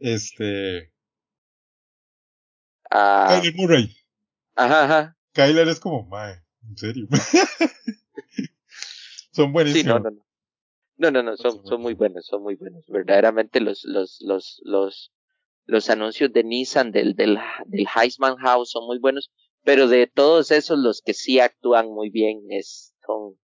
Este. 0.00 0.92
Ah, 2.90 3.38
Kyler 3.40 3.54
Murray. 3.54 3.96
ajá, 4.56 4.84
ajá. 4.84 5.16
Kyler 5.32 5.68
es 5.68 5.78
como, 5.78 6.04
ma, 6.06 6.32
en 6.32 6.76
serio. 6.76 7.06
Son 9.32 9.46
Sí, 9.46 9.52
buenísimos. 9.52 10.02
no, 10.02 10.10
no, 10.10 10.10
no. 10.10 10.26
No, 10.96 11.10
no, 11.10 11.22
no, 11.22 11.36
son, 11.38 11.64
son 11.64 11.80
muy 11.80 11.94
buenos, 11.94 12.26
son 12.26 12.42
muy 12.42 12.56
buenos. 12.56 12.84
Verdaderamente 12.86 13.60
los, 13.60 13.84
los, 13.86 14.18
los, 14.20 14.60
los, 14.64 15.10
los 15.64 15.88
anuncios 15.88 16.30
de 16.30 16.44
Nissan 16.44 16.90
del, 16.92 17.14
del, 17.14 17.38
del 17.66 17.86
Heisman 17.96 18.36
House 18.36 18.70
son 18.72 18.84
muy 18.86 18.98
buenos, 18.98 19.30
pero 19.64 19.88
de 19.88 20.06
todos 20.08 20.50
esos 20.50 20.78
los 20.78 21.00
que 21.00 21.14
sí 21.14 21.40
actúan 21.40 21.88
muy 21.88 22.10
bien 22.10 22.42
es, 22.50 22.92
son, 23.06 23.38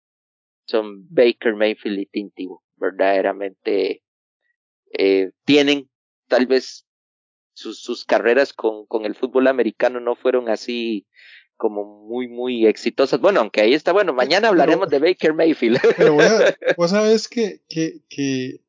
son 0.65 1.07
Baker 1.11 1.55
Mayfield 1.55 1.99
y 1.99 2.07
Tim 2.07 2.31
Tebow. 2.31 2.63
Verdaderamente 2.77 4.03
eh, 4.95 5.33
tienen 5.45 5.91
tal 6.33 6.47
vez 6.47 6.87
sus, 7.53 7.83
sus 7.83 8.07
carreras 8.07 8.55
con, 8.55 8.87
con 8.87 9.05
el 9.05 9.15
fútbol 9.15 9.49
americano 9.49 10.01
no 10.01 10.17
fueron 10.17 10.49
así 10.49 11.07
como 11.59 11.85
muy, 12.09 12.27
muy 12.27 12.67
exitosas. 12.67 13.21
Bueno, 13.21 13.41
aunque 13.41 13.61
ahí 13.61 13.75
está, 13.75 13.93
bueno, 13.93 14.15
mañana 14.15 14.49
hablaremos 14.49 14.89
de 14.89 14.99
Baker 14.99 15.35
Mayfield. 15.35 15.79
Pero 15.99 16.15
voy 16.15 16.25
a- 16.25 16.57
vos 16.79 16.91
sabes 16.91 17.29
que, 17.29 17.61
que, 17.69 18.01
que, 18.09 18.63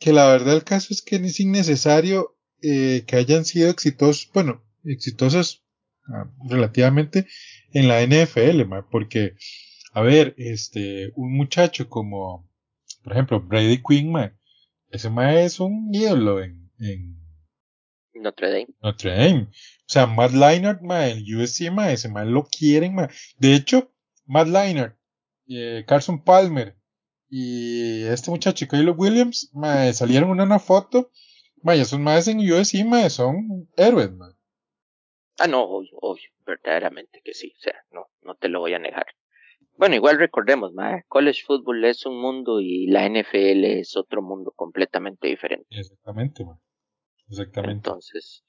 que 0.00 0.12
la 0.12 0.26
verdad 0.26 0.56
el 0.56 0.64
caso 0.64 0.88
es 0.90 1.00
que 1.00 1.14
es 1.14 1.38
innecesario 1.38 2.36
eh, 2.60 3.04
que 3.06 3.14
hayan 3.14 3.44
sido 3.44 3.70
exitosos, 3.70 4.28
bueno, 4.34 4.64
exitosos 4.84 5.64
ah, 6.12 6.28
relativamente 6.50 7.28
en 7.72 7.86
la 7.86 8.02
NFL, 8.02 8.64
ma, 8.66 8.88
porque, 8.90 9.36
a 9.92 10.00
ver, 10.02 10.34
este, 10.38 11.12
un 11.14 11.36
muchacho 11.36 11.88
como, 11.88 12.50
por 13.04 13.12
ejemplo, 13.12 13.40
Brady 13.40 13.80
Quinn, 13.88 14.10
ma, 14.10 14.36
ese 14.90 15.10
ma 15.10 15.34
es 15.34 15.60
un 15.60 15.90
ídolo 15.92 16.42
en, 16.42 16.70
en 16.78 17.16
Notre 18.14 18.48
Dame. 18.50 18.68
Notre 18.82 19.10
Dame. 19.10 19.42
O 19.42 19.88
sea, 19.88 20.06
Matt 20.06 20.32
Leinart, 20.32 20.82
ma, 20.82 21.06
el 21.06 21.22
USC, 21.36 21.70
ma, 21.70 21.92
ese 21.92 22.08
ma 22.08 22.24
lo 22.24 22.44
quieren, 22.44 22.94
ma. 22.94 23.08
De 23.38 23.54
hecho, 23.54 23.92
Matt 24.26 24.48
Leinart, 24.48 24.96
eh, 25.48 25.84
Carson 25.86 26.22
Palmer 26.22 26.76
y 27.28 28.02
este 28.04 28.30
muchacho, 28.30 28.66
Caleb 28.68 28.98
Williams, 28.98 29.50
ma, 29.52 29.92
salieron 29.92 30.30
en 30.30 30.40
una 30.40 30.58
foto, 30.58 31.10
ma, 31.62 31.76
y 31.76 31.80
esos 31.80 32.00
más 32.00 32.26
en 32.28 32.38
USC, 32.38 32.84
ma, 32.84 33.08
son 33.10 33.68
héroes, 33.76 34.12
ma. 34.12 34.36
Ah, 35.38 35.46
no, 35.46 35.62
obvio, 35.62 35.98
obvio, 36.00 36.30
verdaderamente 36.46 37.20
que 37.22 37.34
sí, 37.34 37.52
o 37.56 37.60
sea, 37.60 37.74
no, 37.90 38.08
no 38.22 38.34
te 38.36 38.48
lo 38.48 38.60
voy 38.60 38.74
a 38.74 38.78
negar. 38.78 39.06
Bueno, 39.78 39.94
igual 39.94 40.18
recordemos, 40.18 40.72
ma, 40.72 41.02
college 41.08 41.42
football 41.46 41.84
es 41.84 42.06
un 42.06 42.20
mundo 42.20 42.60
y 42.60 42.86
la 42.86 43.08
NFL 43.08 43.64
es 43.64 43.96
otro 43.96 44.22
mundo 44.22 44.52
completamente 44.56 45.28
diferente. 45.28 45.66
Exactamente, 45.70 46.44
man. 46.44 46.58
Exactamente. 47.28 47.88
Entonces, 47.88 48.44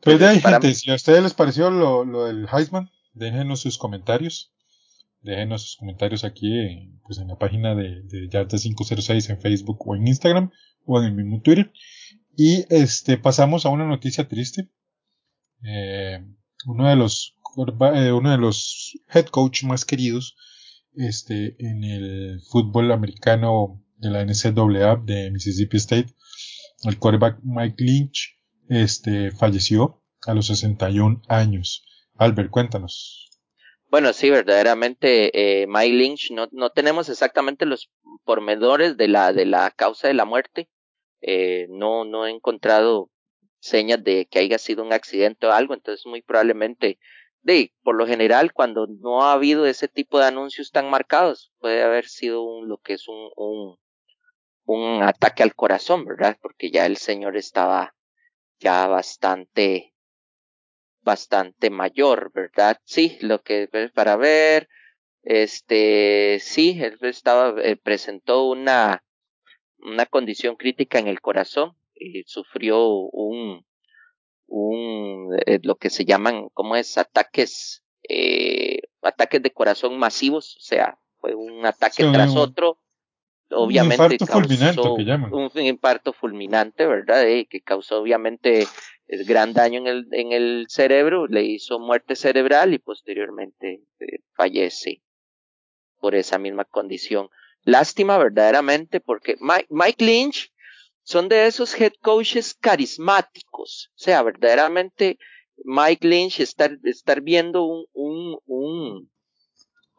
Pues 0.00 0.18
de 0.18 0.26
ahí, 0.26 0.40
gente, 0.40 0.74
si 0.74 0.90
a 0.90 0.94
ustedes 0.94 1.22
les 1.22 1.34
pareció 1.34 1.70
lo, 1.70 2.04
lo 2.04 2.24
del 2.24 2.46
Heisman, 2.50 2.90
déjenos 3.12 3.60
sus 3.60 3.78
comentarios. 3.78 4.52
Déjenos 5.20 5.62
sus 5.62 5.76
comentarios 5.76 6.24
aquí 6.24 6.92
pues 7.04 7.18
en 7.18 7.28
la 7.28 7.36
página 7.36 7.74
de, 7.74 8.02
de 8.04 8.28
Yarda506 8.30 9.30
en 9.30 9.40
Facebook 9.40 9.86
o 9.86 9.96
en 9.96 10.06
Instagram 10.06 10.52
o 10.86 11.00
en 11.00 11.06
el 11.06 11.14
mismo 11.14 11.40
Twitter. 11.42 11.72
Y 12.36 12.64
este 12.72 13.18
pasamos 13.18 13.66
a 13.66 13.70
una 13.70 13.84
noticia 13.84 14.28
triste. 14.28 14.70
Eh, 15.64 16.24
uno 16.66 16.88
de 16.88 16.96
los 16.96 17.36
uno 17.58 18.30
de 18.30 18.38
los 18.38 18.98
head 19.12 19.26
coach 19.26 19.64
más 19.64 19.84
queridos 19.84 20.36
este 20.94 21.56
en 21.58 21.84
el 21.84 22.40
fútbol 22.50 22.92
americano 22.92 23.82
de 23.96 24.10
la 24.10 24.24
NCAA 24.24 24.96
de 25.04 25.30
Mississippi 25.30 25.76
State, 25.76 26.14
el 26.84 26.98
quarterback 26.98 27.38
Mike 27.42 27.82
Lynch, 27.82 28.36
este 28.68 29.30
falleció 29.32 30.02
a 30.26 30.34
los 30.34 30.46
61 30.46 31.22
años. 31.28 31.84
Albert, 32.16 32.50
cuéntanos. 32.50 33.30
Bueno, 33.90 34.12
sí, 34.12 34.28
verdaderamente, 34.28 35.62
eh, 35.62 35.66
Mike 35.66 35.96
Lynch, 35.96 36.30
no, 36.32 36.48
no 36.52 36.70
tenemos 36.70 37.08
exactamente 37.08 37.64
los 37.64 37.90
pormenores 38.24 38.96
de 38.96 39.08
la, 39.08 39.32
de 39.32 39.46
la 39.46 39.70
causa 39.70 40.08
de 40.08 40.14
la 40.14 40.24
muerte. 40.24 40.68
Eh, 41.20 41.66
no, 41.70 42.04
no 42.04 42.26
he 42.26 42.30
encontrado 42.30 43.10
señas 43.60 44.02
de 44.04 44.26
que 44.26 44.40
haya 44.40 44.58
sido 44.58 44.84
un 44.84 44.92
accidente 44.92 45.46
o 45.46 45.52
algo, 45.52 45.74
entonces 45.74 46.04
muy 46.06 46.22
probablemente, 46.22 46.98
de, 47.42 47.72
por 47.82 47.96
lo 47.96 48.06
general, 48.06 48.52
cuando 48.52 48.86
no 48.86 49.22
ha 49.22 49.32
habido 49.32 49.66
ese 49.66 49.88
tipo 49.88 50.18
de 50.18 50.26
anuncios 50.26 50.70
tan 50.70 50.90
marcados, 50.90 51.52
puede 51.58 51.82
haber 51.82 52.06
sido 52.06 52.42
un, 52.42 52.68
lo 52.68 52.78
que 52.78 52.94
es 52.94 53.08
un, 53.08 53.30
un, 53.36 53.78
un 54.64 55.02
ataque 55.02 55.42
al 55.42 55.54
corazón, 55.54 56.04
¿verdad? 56.04 56.36
Porque 56.40 56.70
ya 56.70 56.86
el 56.86 56.96
señor 56.96 57.36
estaba 57.36 57.94
ya 58.58 58.86
bastante, 58.86 59.94
bastante 61.00 61.70
mayor, 61.70 62.32
¿verdad? 62.34 62.78
Sí, 62.84 63.18
lo 63.20 63.42
que 63.42 63.68
para 63.94 64.16
ver, 64.16 64.68
este, 65.22 66.38
sí, 66.40 66.78
él 66.82 66.98
estaba, 67.02 67.60
eh, 67.62 67.76
presentó 67.76 68.48
una, 68.48 69.04
una 69.78 70.06
condición 70.06 70.56
crítica 70.56 70.98
en 70.98 71.08
el 71.08 71.20
corazón 71.20 71.76
y 71.94 72.24
sufrió 72.24 72.88
un, 72.88 73.64
un, 74.48 75.36
eh, 75.46 75.60
lo 75.62 75.76
que 75.76 75.90
se 75.90 76.04
llaman, 76.04 76.48
¿cómo 76.54 76.74
es? 76.76 76.98
Ataques, 76.98 77.84
eh, 78.08 78.80
ataques 79.02 79.42
de 79.42 79.50
corazón 79.52 79.98
masivos, 79.98 80.56
o 80.56 80.60
sea, 80.60 80.98
fue 81.20 81.34
un 81.34 81.64
ataque 81.66 82.02
Sí, 82.04 82.12
tras 82.12 82.32
un- 82.32 82.38
otro. 82.38 82.78
un 83.50 83.58
Obviamente 83.58 83.94
infarto 84.14 84.26
causó 84.26 84.40
fulminante, 84.40 84.82
que 84.96 85.04
llaman. 85.04 85.32
un 85.34 85.50
infarto 85.62 86.12
fulminante, 86.12 86.86
¿verdad? 86.86 87.26
Eh, 87.28 87.46
que 87.48 87.60
causó 87.60 88.00
obviamente 88.00 88.66
el 89.06 89.24
gran 89.24 89.52
daño 89.54 89.80
en 89.80 89.86
el, 89.86 90.06
en 90.12 90.32
el 90.32 90.66
cerebro, 90.68 91.26
le 91.26 91.42
hizo 91.44 91.78
muerte 91.78 92.14
cerebral 92.14 92.74
y 92.74 92.78
posteriormente 92.78 93.80
eh, 94.00 94.18
fallece 94.34 95.00
por 96.00 96.14
esa 96.14 96.38
misma 96.38 96.64
condición. 96.64 97.28
Lástima 97.64 98.18
verdaderamente 98.18 99.00
porque 99.00 99.36
Mike, 99.40 99.66
Mike 99.70 100.04
Lynch 100.04 100.52
son 101.08 101.30
de 101.30 101.46
esos 101.46 101.74
head 101.80 101.94
coaches 102.02 102.52
carismáticos. 102.52 103.90
O 103.94 103.98
sea, 103.98 104.22
verdaderamente 104.22 105.18
Mike 105.64 106.06
Lynch 106.06 106.40
estar, 106.40 106.76
estar 106.84 107.22
viendo 107.22 107.64
un, 107.64 107.86
un, 107.94 108.38
un, 108.44 109.10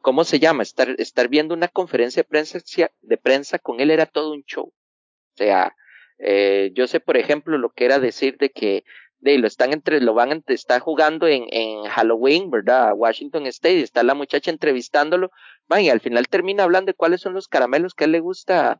¿cómo 0.04 0.24
se 0.24 0.38
llama? 0.38 0.62
Estar, 0.62 0.94
estar 1.00 1.28
viendo 1.28 1.56
una 1.56 1.68
conferencia 1.68 2.22
de 2.22 2.30
prensa, 2.30 2.60
de 3.02 3.18
prensa 3.18 3.58
con 3.58 3.80
él 3.80 3.90
era 3.90 4.06
todo 4.06 4.34
un 4.34 4.44
show. 4.44 4.66
O 4.68 5.36
sea, 5.36 5.76
eh, 6.20 6.70
yo 6.76 6.86
sé, 6.86 7.00
por 7.00 7.18
ejemplo, 7.18 7.58
lo 7.58 7.72
que 7.72 7.86
era 7.86 7.98
decir 7.98 8.38
de 8.38 8.52
que 8.52 8.84
de 9.18 9.40
lo 9.40 9.48
están 9.48 9.74
entre, 9.74 10.02
lo 10.02 10.14
van, 10.14 10.44
está 10.46 10.80
jugando 10.80 11.26
en, 11.26 11.46
en 11.50 11.86
Halloween, 11.86 12.52
¿verdad? 12.52 12.94
Washington 12.96 13.48
State, 13.48 13.82
está 13.82 14.04
la 14.04 14.14
muchacha 14.14 14.52
entrevistándolo, 14.52 15.32
man, 15.68 15.82
y 15.82 15.90
al 15.90 16.02
final 16.02 16.28
termina 16.28 16.66
hablando 16.66 16.92
de 16.92 16.96
cuáles 16.96 17.22
son 17.22 17.34
los 17.34 17.48
caramelos 17.48 17.96
que 17.96 18.04
él 18.04 18.12
le 18.12 18.20
gusta 18.20 18.80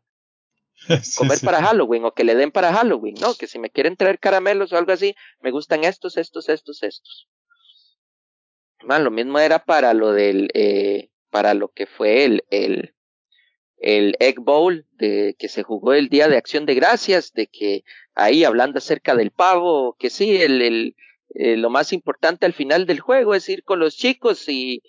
Sí, 1.02 1.18
comer 1.18 1.38
sí, 1.38 1.46
para. 1.46 1.62
Halloween 1.62 2.04
o 2.04 2.12
que 2.12 2.24
le 2.24 2.34
den 2.34 2.50
para 2.50 2.72
Halloween, 2.72 3.14
¿no? 3.20 3.34
Que 3.34 3.46
si 3.46 3.58
me 3.58 3.70
quieren 3.70 3.96
traer 3.96 4.18
caramelos 4.18 4.72
o 4.72 4.78
algo 4.78 4.92
así, 4.92 5.14
me 5.40 5.50
gustan 5.50 5.84
estos, 5.84 6.16
estos, 6.16 6.48
estos, 6.48 6.82
estos. 6.82 7.28
Man, 8.82 9.04
lo 9.04 9.10
mismo 9.10 9.38
era 9.38 9.64
para 9.64 9.92
lo 9.92 10.12
del, 10.12 10.50
eh, 10.54 11.10
para 11.30 11.54
lo 11.54 11.68
que 11.68 11.86
fue 11.86 12.24
el, 12.24 12.44
el, 12.50 12.94
el 13.76 14.16
Egg 14.20 14.40
Bowl 14.40 14.86
de 14.92 15.36
que 15.38 15.48
se 15.48 15.62
jugó 15.62 15.92
el 15.92 16.08
Día 16.08 16.28
de 16.28 16.38
Acción 16.38 16.64
de 16.64 16.74
Gracias, 16.74 17.32
de 17.32 17.46
que 17.46 17.84
ahí 18.14 18.44
hablando 18.44 18.78
acerca 18.78 19.14
del 19.14 19.32
pavo, 19.32 19.96
que 19.98 20.08
sí, 20.08 20.40
el, 20.40 20.62
el, 20.62 20.96
eh, 21.34 21.56
lo 21.56 21.68
más 21.68 21.92
importante 21.92 22.46
al 22.46 22.54
final 22.54 22.86
del 22.86 23.00
juego 23.00 23.34
es 23.34 23.48
ir 23.50 23.64
con 23.64 23.80
los 23.80 23.96
chicos 23.96 24.48
y, 24.48 24.82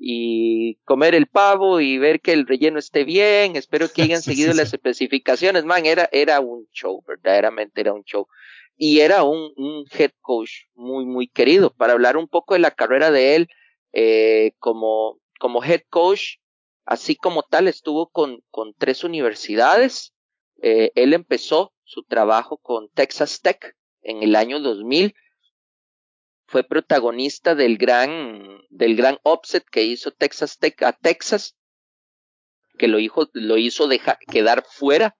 y 0.00 0.76
comer 0.84 1.14
el 1.14 1.26
pavo 1.26 1.80
y 1.80 1.98
ver 1.98 2.20
que 2.20 2.32
el 2.32 2.46
relleno 2.46 2.78
esté 2.78 3.04
bien. 3.04 3.56
Espero 3.56 3.88
que 3.88 4.02
hayan 4.02 4.22
Sí, 4.22 4.30
seguido 4.30 4.52
sí, 4.52 4.58
las 4.58 4.70
sí. 4.70 4.76
especificaciones, 4.76 5.64
man. 5.64 5.86
Era, 5.86 6.08
era 6.12 6.40
un 6.40 6.68
show, 6.72 7.02
verdaderamente 7.06 7.80
era 7.80 7.92
un 7.92 8.04
show. 8.04 8.28
Y 8.76 9.00
era 9.00 9.24
un, 9.24 9.52
un 9.56 9.84
head 9.92 10.12
coach 10.20 10.66
muy, 10.74 11.04
muy 11.04 11.26
querido. 11.28 11.74
Para 11.74 11.94
hablar 11.94 12.16
un 12.16 12.28
poco 12.28 12.54
de 12.54 12.60
la 12.60 12.70
carrera 12.70 13.10
de 13.10 13.34
él, 13.34 13.48
eh, 13.92 14.52
como, 14.58 15.18
como 15.40 15.64
head 15.64 15.82
coach, 15.90 16.36
así 16.84 17.16
como 17.16 17.42
tal, 17.42 17.66
estuvo 17.66 18.08
con, 18.08 18.40
con 18.50 18.74
tres 18.74 19.02
universidades. 19.02 20.14
Eh, 20.62 20.92
él 20.94 21.12
empezó 21.12 21.72
su 21.82 22.04
trabajo 22.04 22.58
con 22.58 22.88
Texas 22.90 23.40
Tech 23.40 23.74
en 24.02 24.22
el 24.22 24.36
año 24.36 24.60
2000 24.60 25.14
fue 26.48 26.64
protagonista 26.64 27.54
del 27.54 27.76
gran, 27.76 28.62
del 28.70 28.96
gran 28.96 29.18
upset 29.22 29.64
que 29.70 29.84
hizo 29.84 30.12
Texas 30.12 30.58
Tech 30.58 30.82
a 30.82 30.94
Texas, 30.94 31.56
que 32.78 32.88
lo 32.88 32.98
hizo, 32.98 33.28
lo 33.34 33.58
hizo 33.58 33.86
dejar, 33.86 34.18
quedar 34.18 34.64
fuera 34.66 35.14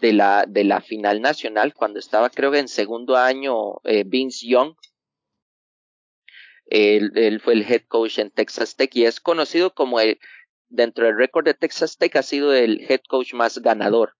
de 0.00 0.12
la, 0.12 0.46
de 0.48 0.64
la 0.64 0.80
final 0.80 1.20
nacional 1.20 1.74
cuando 1.74 2.00
estaba 2.00 2.28
creo 2.28 2.50
que 2.50 2.58
en 2.58 2.66
segundo 2.66 3.16
año 3.16 3.76
eh, 3.84 4.02
Vince 4.04 4.48
Young. 4.48 4.74
Él, 6.66 7.12
él, 7.14 7.40
fue 7.40 7.54
el 7.54 7.62
head 7.62 7.84
coach 7.86 8.18
en 8.18 8.30
Texas 8.30 8.74
Tech 8.74 8.94
y 8.94 9.04
es 9.04 9.20
conocido 9.20 9.72
como 9.72 10.00
el, 10.00 10.18
dentro 10.68 11.06
del 11.06 11.16
récord 11.16 11.44
de 11.44 11.54
Texas 11.54 11.96
Tech 11.96 12.14
ha 12.16 12.22
sido 12.22 12.52
el 12.52 12.84
head 12.90 13.00
coach 13.08 13.32
más 13.32 13.58
ganador. 13.58 14.16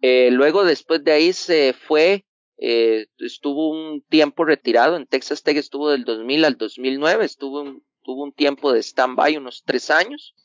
Eh, 0.00 0.30
luego 0.30 0.64
después 0.64 1.02
de 1.02 1.12
ahí 1.12 1.32
se 1.32 1.72
fue 1.72 2.26
eh, 2.64 3.06
estuvo 3.18 3.70
un 3.70 4.02
tiempo 4.02 4.44
retirado 4.44 4.94
en 4.94 5.08
Texas 5.08 5.42
Tech, 5.42 5.56
estuvo 5.56 5.90
del 5.90 6.04
2000 6.04 6.44
al 6.44 6.56
2009, 6.56 7.24
estuvo 7.24 7.62
un, 7.62 7.84
tuvo 8.04 8.22
un 8.22 8.32
tiempo 8.32 8.72
de 8.72 8.78
stand-by, 8.78 9.36
unos 9.36 9.64
tres 9.64 9.90
años. 9.90 10.36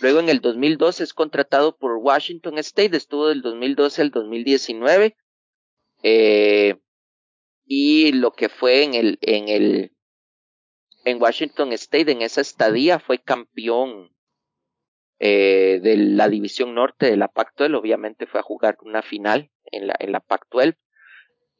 Luego 0.00 0.20
en 0.20 0.28
el 0.28 0.40
2012 0.40 1.02
es 1.02 1.12
contratado 1.12 1.76
por 1.76 1.96
Washington 1.96 2.56
State, 2.58 2.96
estuvo 2.96 3.26
del 3.26 3.42
2012 3.42 4.00
al 4.00 4.10
2019. 4.12 5.16
Eh, 6.04 6.76
y 7.64 8.12
lo 8.12 8.30
que 8.30 8.48
fue 8.48 8.84
en 8.84 8.94
el, 8.94 9.18
en 9.20 9.48
el, 9.48 9.92
en 11.04 11.20
Washington 11.20 11.72
State, 11.72 12.12
en 12.12 12.22
esa 12.22 12.42
estadía, 12.42 13.00
fue 13.00 13.18
campeón 13.18 14.14
eh, 15.18 15.80
de 15.82 15.96
la 15.96 16.28
división 16.28 16.74
norte 16.74 17.06
de 17.06 17.16
la 17.16 17.26
Pac-12, 17.26 17.76
obviamente 17.76 18.28
fue 18.28 18.38
a 18.38 18.44
jugar 18.44 18.78
una 18.82 19.02
final 19.02 19.50
en 19.64 19.88
la, 19.88 19.96
en 19.98 20.12
la 20.12 20.20
Pac-12. 20.20 20.76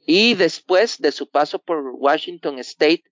Y 0.06 0.34
después 0.34 0.98
de 0.98 1.12
su 1.12 1.28
paso 1.28 1.58
por 1.58 1.92
Washington 1.94 2.58
State, 2.58 3.04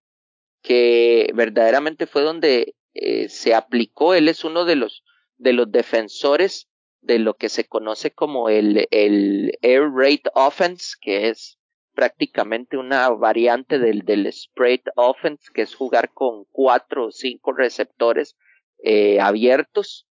que 0.62 1.30
verdaderamente 1.34 2.06
fue 2.06 2.22
donde 2.22 2.74
eh, 2.94 3.28
se 3.28 3.54
aplicó, 3.54 4.14
él 4.14 4.28
es 4.28 4.44
uno 4.44 4.64
de 4.64 4.76
los, 4.76 5.04
de 5.36 5.52
los 5.52 5.70
defensores 5.70 6.68
de 7.00 7.18
lo 7.18 7.34
que 7.34 7.48
se 7.48 7.66
conoce 7.66 8.10
como 8.10 8.48
el, 8.48 8.86
el 8.90 9.52
Air 9.62 9.90
Raid 9.92 10.26
Offense, 10.34 10.96
que 11.00 11.28
es 11.28 11.58
prácticamente 11.94 12.76
una 12.76 13.08
variante 13.10 13.78
del, 13.78 14.02
del 14.02 14.32
Spread 14.32 14.80
Offense, 14.96 15.50
que 15.52 15.62
es 15.62 15.74
jugar 15.74 16.12
con 16.12 16.44
cuatro 16.50 17.06
o 17.06 17.10
cinco 17.10 17.52
receptores 17.52 18.36
eh, 18.82 19.20
abiertos. 19.20 20.06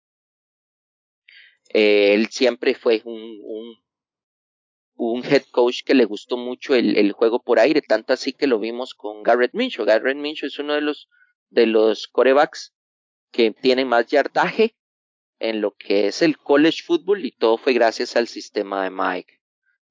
Eh, 1.74 2.14
él 2.14 2.28
siempre 2.28 2.76
fue 2.76 3.02
un, 3.06 3.40
un 3.44 3.78
un 4.98 5.24
head 5.24 5.44
coach 5.52 5.84
que 5.86 5.94
le 5.94 6.06
gustó 6.06 6.38
mucho 6.38 6.76
el, 6.76 6.98
el, 6.98 7.12
juego 7.12 7.42
por 7.42 7.60
aire, 7.60 7.82
tanto 7.82 8.14
así 8.14 8.34
que 8.34 8.48
lo 8.48 8.60
vimos 8.60 8.94
con 8.96 9.24
Garrett 9.24 9.54
Minshew. 9.54 9.86
Garrett 9.86 10.18
Minshew 10.18 10.48
es 10.48 10.60
uno 10.60 10.74
de 10.74 10.82
los, 10.82 11.08
de 11.50 11.68
los 11.68 12.08
corebacks 12.08 12.74
que 13.32 13.52
tienen 13.52 13.88
más 13.88 14.08
yardaje 14.08 14.76
en 15.40 15.62
lo 15.62 15.76
que 15.76 16.08
es 16.08 16.22
el 16.22 16.38
college 16.38 16.84
football 16.84 17.24
y 17.26 17.32
todo 17.32 17.58
fue 17.58 17.74
gracias 17.74 18.16
al 18.16 18.28
sistema 18.28 18.84
de 18.84 18.90
Mike, 18.90 19.34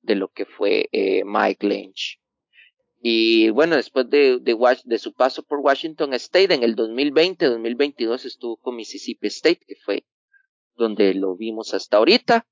de 0.02 0.16
lo 0.16 0.28
que 0.28 0.44
fue 0.44 0.88
eh, 0.90 1.22
Mike 1.24 1.66
Lynch. 1.66 2.20
Y 3.00 3.50
bueno, 3.50 3.76
después 3.76 4.10
de, 4.10 4.40
de, 4.40 4.56
de, 4.84 4.98
su 4.98 5.12
paso 5.12 5.44
por 5.44 5.60
Washington 5.60 6.14
State, 6.14 6.52
en 6.52 6.64
el 6.64 6.74
2020-2022 6.74 8.24
estuvo 8.24 8.56
con 8.56 8.74
Mississippi 8.74 9.28
State, 9.28 9.60
que 9.64 9.76
fue 9.76 10.04
donde 10.74 11.14
lo 11.14 11.36
vimos 11.36 11.72
hasta 11.74 11.98
ahorita. 11.98 12.46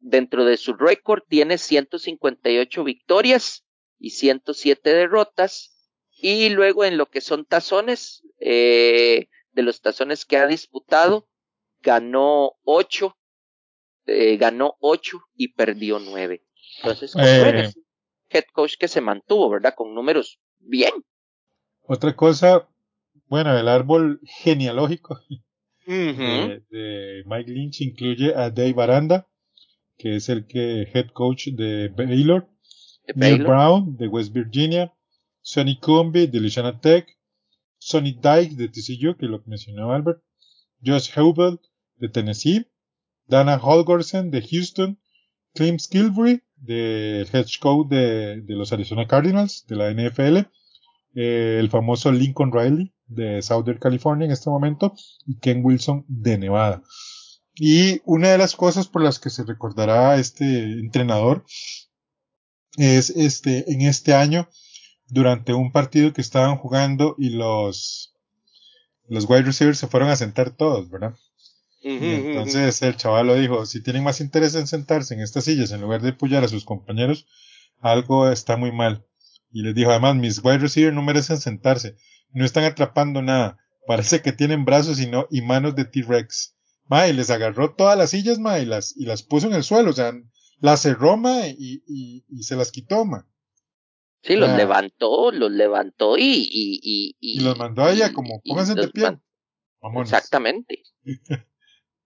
Dentro 0.00 0.44
de 0.44 0.56
su 0.56 0.74
récord 0.74 1.22
tiene 1.28 1.58
158 1.58 2.84
victorias 2.84 3.64
y 3.98 4.10
107 4.10 4.94
derrotas. 4.94 5.76
Y 6.22 6.48
luego 6.50 6.84
en 6.84 6.96
lo 6.96 7.06
que 7.06 7.20
son 7.20 7.44
tazones, 7.44 8.22
eh, 8.40 9.28
de 9.52 9.62
los 9.62 9.80
tazones 9.80 10.24
que 10.24 10.36
ha 10.36 10.46
disputado, 10.46 11.28
ganó 11.82 12.52
8, 12.64 13.16
eh, 14.06 14.36
ganó 14.36 14.76
8 14.80 15.18
y 15.34 15.48
perdió 15.48 15.98
9. 15.98 16.42
Entonces, 16.78 17.14
eh, 17.18 17.72
head 18.28 18.44
coach 18.52 18.76
que 18.78 18.88
se 18.88 19.00
mantuvo, 19.00 19.50
¿verdad? 19.50 19.74
Con 19.74 19.94
números 19.94 20.40
bien. 20.58 20.92
Otra 21.82 22.14
cosa, 22.14 22.68
bueno, 23.26 23.56
el 23.58 23.68
árbol 23.68 24.20
genealógico 24.24 25.20
de, 25.86 27.22
Mike 27.26 27.50
Lynch 27.50 27.80
incluye 27.80 28.34
a 28.34 28.50
Dave 28.50 28.74
Aranda, 28.78 29.28
que 30.00 30.16
es 30.16 30.30
el 30.30 30.46
que 30.46 30.88
head 30.94 31.08
coach 31.12 31.48
de 31.48 31.88
Baylor, 31.88 32.48
Neil 33.14 33.42
Brown 33.42 33.98
de 33.98 34.08
West 34.08 34.32
Virginia, 34.32 34.94
Sonny 35.42 35.78
Cumby 35.78 36.26
de 36.26 36.40
Louisiana 36.40 36.80
Tech, 36.80 37.06
Sonny 37.78 38.12
Dyke 38.12 38.56
de 38.56 38.68
TCU, 38.68 39.16
que 39.18 39.26
lo 39.26 39.42
mencionó 39.44 39.92
Albert, 39.92 40.22
Josh 40.82 41.10
Hubel 41.18 41.60
de 41.96 42.08
Tennessee, 42.08 42.66
Dana 43.26 43.58
Holgorsen 43.58 44.30
de 44.30 44.40
Houston, 44.40 44.98
Clem 45.54 45.78
Skilbury 45.78 46.42
del 46.56 47.28
head 47.30 47.46
coach 47.60 47.88
de, 47.88 48.42
los 48.48 48.72
Arizona 48.72 49.06
Cardinals 49.06 49.66
de 49.66 49.76
la 49.76 49.90
NFL, 49.92 50.38
eh, 51.14 51.58
el 51.60 51.68
famoso 51.68 52.10
Lincoln 52.10 52.52
Riley 52.52 52.90
de 53.06 53.42
Southern 53.42 53.78
California 53.78 54.24
en 54.24 54.32
este 54.32 54.48
momento 54.48 54.94
y 55.26 55.38
Ken 55.40 55.62
Wilson 55.62 56.06
de 56.08 56.38
Nevada. 56.38 56.82
Y 57.62 58.00
una 58.06 58.30
de 58.30 58.38
las 58.38 58.56
cosas 58.56 58.88
por 58.88 59.02
las 59.02 59.18
que 59.18 59.28
se 59.28 59.44
recordará 59.44 60.12
a 60.12 60.16
este 60.16 60.62
entrenador 60.80 61.44
es 62.78 63.10
este 63.10 63.70
en 63.70 63.82
este 63.82 64.14
año 64.14 64.48
durante 65.08 65.52
un 65.52 65.70
partido 65.70 66.14
que 66.14 66.22
estaban 66.22 66.56
jugando 66.56 67.16
y 67.18 67.28
los 67.28 68.14
los 69.08 69.28
wide 69.28 69.42
receivers 69.42 69.76
se 69.76 69.88
fueron 69.88 70.08
a 70.08 70.16
sentar 70.16 70.56
todos, 70.56 70.88
¿verdad? 70.88 71.14
entonces 71.82 72.80
el 72.80 72.96
chaval 72.96 73.26
lo 73.26 73.34
dijo, 73.34 73.66
si 73.66 73.82
tienen 73.82 74.04
más 74.04 74.22
interés 74.22 74.54
en 74.54 74.66
sentarse 74.66 75.12
en 75.12 75.20
estas 75.20 75.44
sillas 75.44 75.70
en 75.72 75.82
lugar 75.82 76.00
de 76.00 76.10
apoyar 76.10 76.42
a 76.42 76.48
sus 76.48 76.64
compañeros, 76.64 77.26
algo 77.80 78.30
está 78.30 78.56
muy 78.56 78.72
mal. 78.72 79.04
Y 79.52 79.64
les 79.64 79.74
dijo, 79.74 79.90
además, 79.90 80.16
mis 80.16 80.42
wide 80.42 80.58
receivers 80.58 80.94
no 80.94 81.02
merecen 81.02 81.36
sentarse, 81.36 81.96
no 82.32 82.46
están 82.46 82.64
atrapando 82.64 83.20
nada, 83.20 83.58
parece 83.86 84.22
que 84.22 84.32
tienen 84.32 84.64
brazos 84.64 84.98
y, 84.98 85.08
no, 85.08 85.26
y 85.30 85.42
manos 85.42 85.74
de 85.74 85.84
T-Rex. 85.84 86.54
Ma, 86.90 87.06
y 87.06 87.12
les 87.12 87.30
agarró 87.30 87.72
todas 87.72 87.96
las 87.96 88.10
sillas, 88.10 88.40
ma, 88.40 88.58
y 88.58 88.66
las, 88.66 88.96
y 88.96 89.06
las 89.06 89.22
puso 89.22 89.46
en 89.46 89.54
el 89.54 89.62
suelo, 89.62 89.90
o 89.90 89.92
sea, 89.92 90.12
las 90.58 90.82
cerró, 90.82 91.16
ma, 91.16 91.46
y, 91.46 91.84
y, 91.86 92.24
y 92.28 92.42
se 92.42 92.56
las 92.56 92.72
quitó, 92.72 93.04
ma. 93.04 93.28
Sí, 94.22 94.34
los 94.34 94.50
levantó, 94.56 95.30
los 95.30 95.52
levantó 95.52 96.18
y, 96.18 96.48
y, 96.50 96.80
y, 96.82 97.16
y, 97.20 97.40
los 97.40 97.56
mandó 97.56 97.84
allá 97.84 98.12
como, 98.12 98.42
pónganse 98.42 98.74
de 98.74 98.88
pie. 98.88 99.18
Exactamente. 100.02 100.82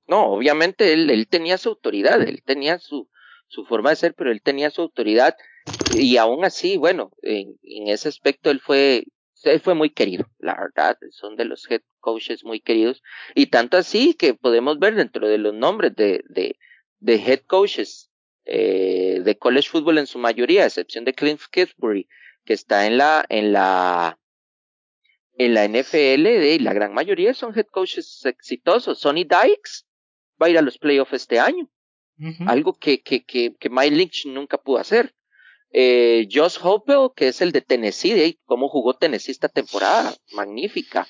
No, 0.06 0.26
obviamente 0.26 0.92
él, 0.92 1.08
él 1.08 1.26
tenía 1.28 1.56
su 1.56 1.70
autoridad, 1.70 2.20
él 2.20 2.42
tenía 2.44 2.78
su, 2.78 3.08
su 3.48 3.64
forma 3.64 3.88
de 3.88 3.96
ser, 3.96 4.14
pero 4.14 4.30
él 4.32 4.42
tenía 4.42 4.68
su 4.68 4.82
autoridad 4.82 5.34
y 5.94 6.18
aún 6.18 6.44
así, 6.44 6.76
bueno, 6.76 7.10
en, 7.22 7.56
en 7.62 7.88
ese 7.88 8.10
aspecto 8.10 8.50
él 8.50 8.60
fue, 8.60 9.04
él 9.44 9.60
fue 9.60 9.74
muy 9.74 9.90
querido, 9.90 10.26
la 10.38 10.54
verdad, 10.54 10.98
son 11.10 11.36
de 11.36 11.44
los 11.44 11.70
head 11.70 11.82
coaches 12.00 12.44
muy 12.44 12.60
queridos 12.60 13.02
y 13.34 13.46
tanto 13.46 13.76
así 13.76 14.14
que 14.14 14.34
podemos 14.34 14.78
ver 14.78 14.94
dentro 14.94 15.28
de 15.28 15.38
los 15.38 15.54
nombres 15.54 15.94
de, 15.96 16.24
de, 16.28 16.58
de 17.00 17.14
head 17.14 17.40
coaches 17.46 18.10
eh, 18.46 19.20
de 19.24 19.38
college 19.38 19.68
football 19.70 19.98
en 19.98 20.06
su 20.06 20.18
mayoría, 20.18 20.64
a 20.64 20.66
excepción 20.66 21.04
de 21.04 21.14
Clint 21.14 21.40
Kingsbury, 21.50 22.08
que 22.44 22.52
está 22.52 22.86
en 22.86 22.98
la, 22.98 23.24
en 23.28 23.52
la, 23.52 24.18
en 25.38 25.54
la 25.54 25.66
NFL, 25.66 26.22
de, 26.22 26.58
la 26.60 26.74
gran 26.74 26.92
mayoría 26.92 27.32
son 27.32 27.56
head 27.56 27.66
coaches 27.66 28.24
exitosos. 28.26 28.98
Sonny 28.98 29.24
Dykes 29.24 29.86
va 30.40 30.46
a 30.46 30.50
ir 30.50 30.58
a 30.58 30.62
los 30.62 30.78
playoffs 30.78 31.14
este 31.14 31.40
año. 31.40 31.70
Algo 32.46 32.74
que, 32.74 33.02
que, 33.02 33.24
que, 33.24 33.56
que 33.58 33.70
Mike 33.70 33.96
Lynch 33.96 34.26
nunca 34.26 34.56
pudo 34.56 34.78
hacer. 34.78 35.14
Eh, 35.76 36.28
Josh 36.30 36.58
Hopel, 36.62 37.08
que 37.16 37.26
es 37.26 37.40
el 37.40 37.50
de 37.50 37.60
Tennessee, 37.60 38.14
de 38.14 38.38
cómo 38.44 38.68
jugó 38.68 38.94
Tennessee 38.94 39.32
esta 39.32 39.48
temporada, 39.48 40.14
magnífica. 40.32 41.08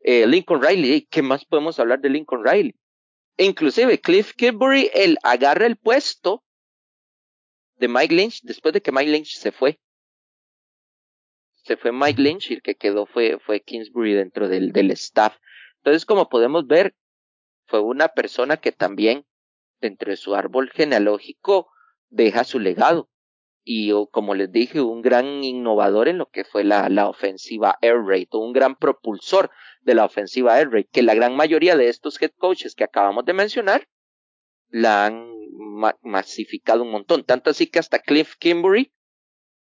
Eh, 0.00 0.26
Lincoln 0.26 0.60
Riley, 0.60 1.06
¿qué 1.06 1.22
más 1.22 1.44
podemos 1.44 1.78
hablar 1.78 2.00
de 2.00 2.08
Lincoln 2.08 2.44
Riley? 2.44 2.74
Inclusive 3.36 4.00
Cliff 4.00 4.32
Kilbury, 4.34 4.90
él 4.94 5.16
agarra 5.22 5.66
el 5.66 5.76
puesto 5.76 6.42
de 7.76 7.86
Mike 7.86 8.12
Lynch 8.12 8.40
después 8.42 8.74
de 8.74 8.82
que 8.82 8.90
Mike 8.90 9.12
Lynch 9.12 9.36
se 9.36 9.52
fue. 9.52 9.78
Se 11.62 11.76
fue 11.76 11.92
Mike 11.92 12.20
Lynch 12.20 12.50
y 12.50 12.54
el 12.54 12.62
que 12.62 12.74
quedó 12.74 13.06
fue, 13.06 13.38
fue 13.46 13.60
Kingsbury 13.60 14.14
dentro 14.14 14.48
del, 14.48 14.72
del 14.72 14.90
staff. 14.90 15.36
Entonces, 15.76 16.04
como 16.04 16.28
podemos 16.28 16.66
ver, 16.66 16.96
fue 17.66 17.78
una 17.78 18.08
persona 18.08 18.56
que 18.56 18.72
también 18.72 19.24
dentro 19.80 20.10
de 20.10 20.16
su 20.16 20.34
árbol 20.34 20.72
genealógico 20.74 21.70
deja 22.08 22.42
su 22.42 22.58
legado 22.58 23.08
y 23.64 23.90
como 24.10 24.34
les 24.34 24.52
dije 24.52 24.80
un 24.80 25.00
gran 25.00 25.42
innovador 25.42 26.08
en 26.08 26.18
lo 26.18 26.26
que 26.26 26.44
fue 26.44 26.64
la, 26.64 26.88
la 26.90 27.08
ofensiva 27.08 27.78
air 27.80 27.96
raid 28.04 28.28
un 28.32 28.52
gran 28.52 28.76
propulsor 28.76 29.50
de 29.80 29.94
la 29.94 30.04
ofensiva 30.04 30.58
air 30.58 30.70
raid 30.70 30.86
que 30.92 31.02
la 31.02 31.14
gran 31.14 31.34
mayoría 31.34 31.76
de 31.76 31.88
estos 31.88 32.20
head 32.20 32.32
coaches 32.36 32.74
que 32.74 32.84
acabamos 32.84 33.24
de 33.24 33.32
mencionar 33.32 33.88
la 34.68 35.06
han 35.06 35.30
masificado 36.02 36.82
un 36.82 36.90
montón. 36.90 37.24
Tanto 37.24 37.50
así 37.50 37.68
que 37.68 37.78
hasta 37.78 38.00
Cliff 38.00 38.34
Kimbury 38.36 38.92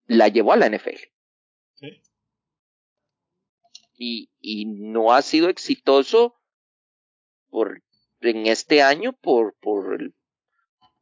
la 0.08 0.30
llevó 0.30 0.54
a 0.54 0.58
la 0.58 0.70
NFL 0.70 1.16
y, 3.98 4.30
y 4.40 4.66
no 4.66 5.14
ha 5.14 5.22
sido 5.22 5.50
exitoso 5.50 6.36
por 7.50 7.82
en 8.22 8.48
este 8.48 8.82
año 8.82 9.14
por, 9.14 9.56
por, 9.62 10.02
el, 10.02 10.16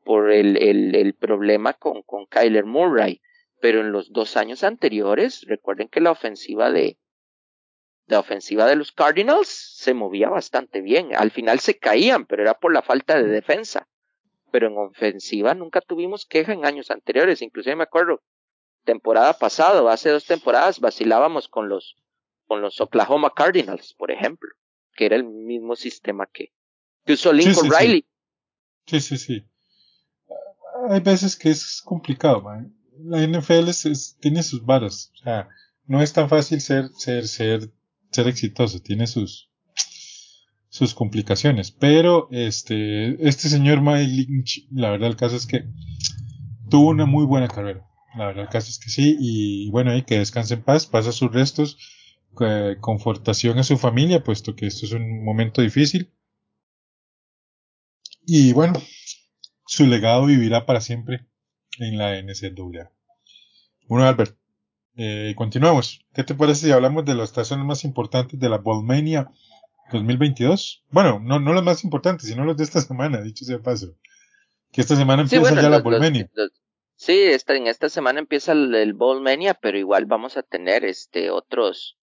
por 0.03 0.31
el, 0.31 0.57
el, 0.57 0.95
el 0.95 1.13
problema 1.13 1.73
con, 1.73 2.01
con 2.03 2.25
Kyler 2.25 2.65
Murray. 2.65 3.21
Pero 3.61 3.81
en 3.81 3.91
los 3.91 4.11
dos 4.11 4.35
años 4.35 4.63
anteriores, 4.63 5.45
recuerden 5.47 5.87
que 5.87 6.01
la 6.01 6.11
ofensiva 6.11 6.71
de, 6.71 6.97
la 8.07 8.19
ofensiva 8.19 8.65
de 8.65 8.75
los 8.75 8.91
Cardinals 8.91 9.47
se 9.47 9.93
movía 9.93 10.29
bastante 10.29 10.81
bien. 10.81 11.15
Al 11.15 11.31
final 11.31 11.59
se 11.59 11.77
caían, 11.77 12.25
pero 12.25 12.41
era 12.41 12.53
por 12.55 12.73
la 12.73 12.81
falta 12.81 13.15
de 13.15 13.27
defensa. 13.27 13.87
Pero 14.51 14.67
en 14.67 14.77
ofensiva 14.77 15.53
nunca 15.53 15.81
tuvimos 15.81 16.25
queja 16.25 16.53
en 16.53 16.65
años 16.65 16.91
anteriores. 16.91 17.41
Inclusive 17.41 17.75
me 17.75 17.83
acuerdo, 17.83 18.21
temporada 18.83 19.33
pasada, 19.33 19.91
hace 19.91 20.09
dos 20.09 20.25
temporadas, 20.25 20.79
vacilábamos 20.79 21.47
con 21.47 21.69
los, 21.69 21.95
con 22.45 22.61
los 22.61 22.79
Oklahoma 22.81 23.31
Cardinals, 23.33 23.93
por 23.93 24.11
ejemplo, 24.11 24.49
que 24.95 25.05
era 25.05 25.15
el 25.15 25.23
mismo 25.23 25.75
sistema 25.75 26.27
que, 26.27 26.51
que 27.05 27.13
usó 27.13 27.31
Lincoln 27.31 27.71
Riley. 27.71 28.05
Sí. 28.85 28.99
sí, 28.99 29.17
sí, 29.17 29.47
Hay 30.89 30.99
veces 30.99 31.35
que 31.35 31.49
es 31.49 31.81
complicado, 31.83 32.43
La 33.03 33.25
NFL 33.25 33.69
tiene 34.19 34.43
sus 34.43 34.65
varas. 34.65 35.11
O 35.13 35.23
sea, 35.23 35.49
no 35.85 36.01
es 36.01 36.13
tan 36.13 36.29
fácil 36.29 36.61
ser, 36.61 36.89
ser, 36.95 37.27
ser, 37.27 37.71
ser 38.11 38.27
exitoso. 38.27 38.79
Tiene 38.79 39.07
sus, 39.07 39.49
sus 40.69 40.93
complicaciones. 40.93 41.71
Pero, 41.71 42.27
este, 42.31 43.27
este 43.27 43.49
señor 43.49 43.81
Mike 43.81 44.07
Lynch, 44.07 44.67
la 44.71 44.91
verdad 44.91 45.09
el 45.09 45.15
caso 45.15 45.35
es 45.35 45.45
que 45.45 45.65
tuvo 46.69 46.89
una 46.89 47.05
muy 47.05 47.25
buena 47.25 47.47
carrera. 47.47 47.87
La 48.15 48.27
verdad 48.27 48.45
el 48.45 48.49
caso 48.49 48.69
es 48.69 48.79
que 48.79 48.89
sí. 48.89 49.17
Y 49.19 49.69
bueno, 49.71 49.91
ahí 49.91 50.03
que 50.03 50.17
descanse 50.19 50.55
en 50.55 50.63
paz, 50.63 50.85
pasa 50.85 51.11
sus 51.11 51.31
restos, 51.31 51.77
confortación 52.79 53.59
a 53.59 53.63
su 53.63 53.77
familia, 53.77 54.23
puesto 54.23 54.55
que 54.55 54.67
esto 54.67 54.85
es 54.85 54.93
un 54.93 55.23
momento 55.23 55.61
difícil. 55.61 56.11
Y 58.25 58.53
bueno, 58.53 58.81
su 59.73 59.87
legado 59.87 60.27
vivirá 60.27 60.67
para 60.67 60.81
siempre 60.81 61.25
en 61.79 61.97
la 61.97 62.21
NCAA. 62.21 62.91
Bueno, 63.87 64.05
Albert, 64.05 64.37
eh, 64.95 65.33
continuamos. 65.35 66.05
¿Qué 66.13 66.23
te 66.23 66.35
parece 66.35 66.67
si 66.67 66.71
hablamos 66.71 67.05
de 67.05 67.15
las 67.15 67.29
estaciones 67.29 67.65
más 67.65 67.83
importantes 67.83 68.39
de 68.39 68.49
la 68.49 68.59
Ballmania 68.59 69.31
2022? 69.91 70.83
Bueno, 70.91 71.19
no, 71.19 71.39
no 71.39 71.55
las 71.55 71.63
más 71.63 71.83
importantes, 71.83 72.29
sino 72.29 72.45
las 72.45 72.55
de 72.55 72.65
esta 72.65 72.81
semana, 72.87 73.21
dicho 73.21 73.45
sea 73.45 73.57
paso. 73.59 73.95
Que 74.71 74.81
esta 74.81 74.95
semana 74.95 75.23
empieza 75.23 75.55
ya 75.59 75.69
la 75.69 75.81
Ballmania. 75.81 76.29
sí, 76.95 77.19
esta, 77.19 77.55
en 77.55 77.65
esta 77.65 77.89
semana 77.89 78.19
empieza 78.19 78.51
el, 78.51 78.75
el 78.75 78.93
Ballmania, 78.93 79.55
pero 79.55 79.79
igual 79.79 80.05
vamos 80.05 80.37
a 80.37 80.43
tener 80.43 80.85
este 80.85 81.31
otros, 81.31 81.97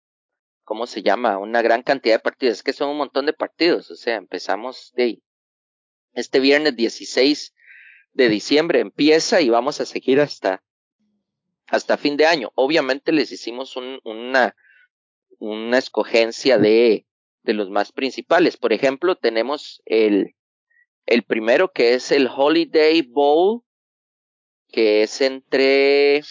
¿cómo 0.63 0.87
se 0.87 1.03
llama? 1.03 1.37
Una 1.37 1.61
gran 1.61 1.83
cantidad 1.83 2.15
de 2.15 2.19
partidos. 2.19 2.57
Es 2.57 2.63
que 2.63 2.73
son 2.73 2.89
un 2.89 2.97
montón 2.97 3.27
de 3.27 3.33
partidos. 3.33 3.91
O 3.91 3.95
sea, 3.95 4.15
empezamos 4.15 4.91
de 4.95 5.21
este 6.15 6.39
viernes 6.39 6.75
16 6.75 7.53
de 8.19 8.29
diciembre 8.29 8.79
empieza 8.79 9.41
y 9.41 9.49
vamos 9.49 9.79
a 9.81 9.85
seguir 9.85 10.19
hasta 10.19 10.63
hasta 11.67 11.97
fin 11.97 12.17
de 12.17 12.25
año. 12.25 12.51
Obviamente 12.55 13.11
les 13.11 13.31
hicimos 13.31 13.75
un, 13.75 13.99
una, 14.03 14.55
una 15.37 15.77
escogencia 15.77 16.57
de, 16.57 17.05
de 17.43 17.53
los 17.53 17.69
más 17.69 17.91
principales. 17.91 18.57
Por 18.57 18.73
ejemplo, 18.73 19.15
tenemos 19.15 19.81
el, 19.85 20.35
el 21.05 21.23
primero 21.23 21.71
que 21.71 21.93
es 21.93 22.11
el 22.11 22.27
Holiday 22.27 23.03
Bowl, 23.03 23.61
que 24.71 25.03
es 25.03 25.21
entre, 25.21 26.23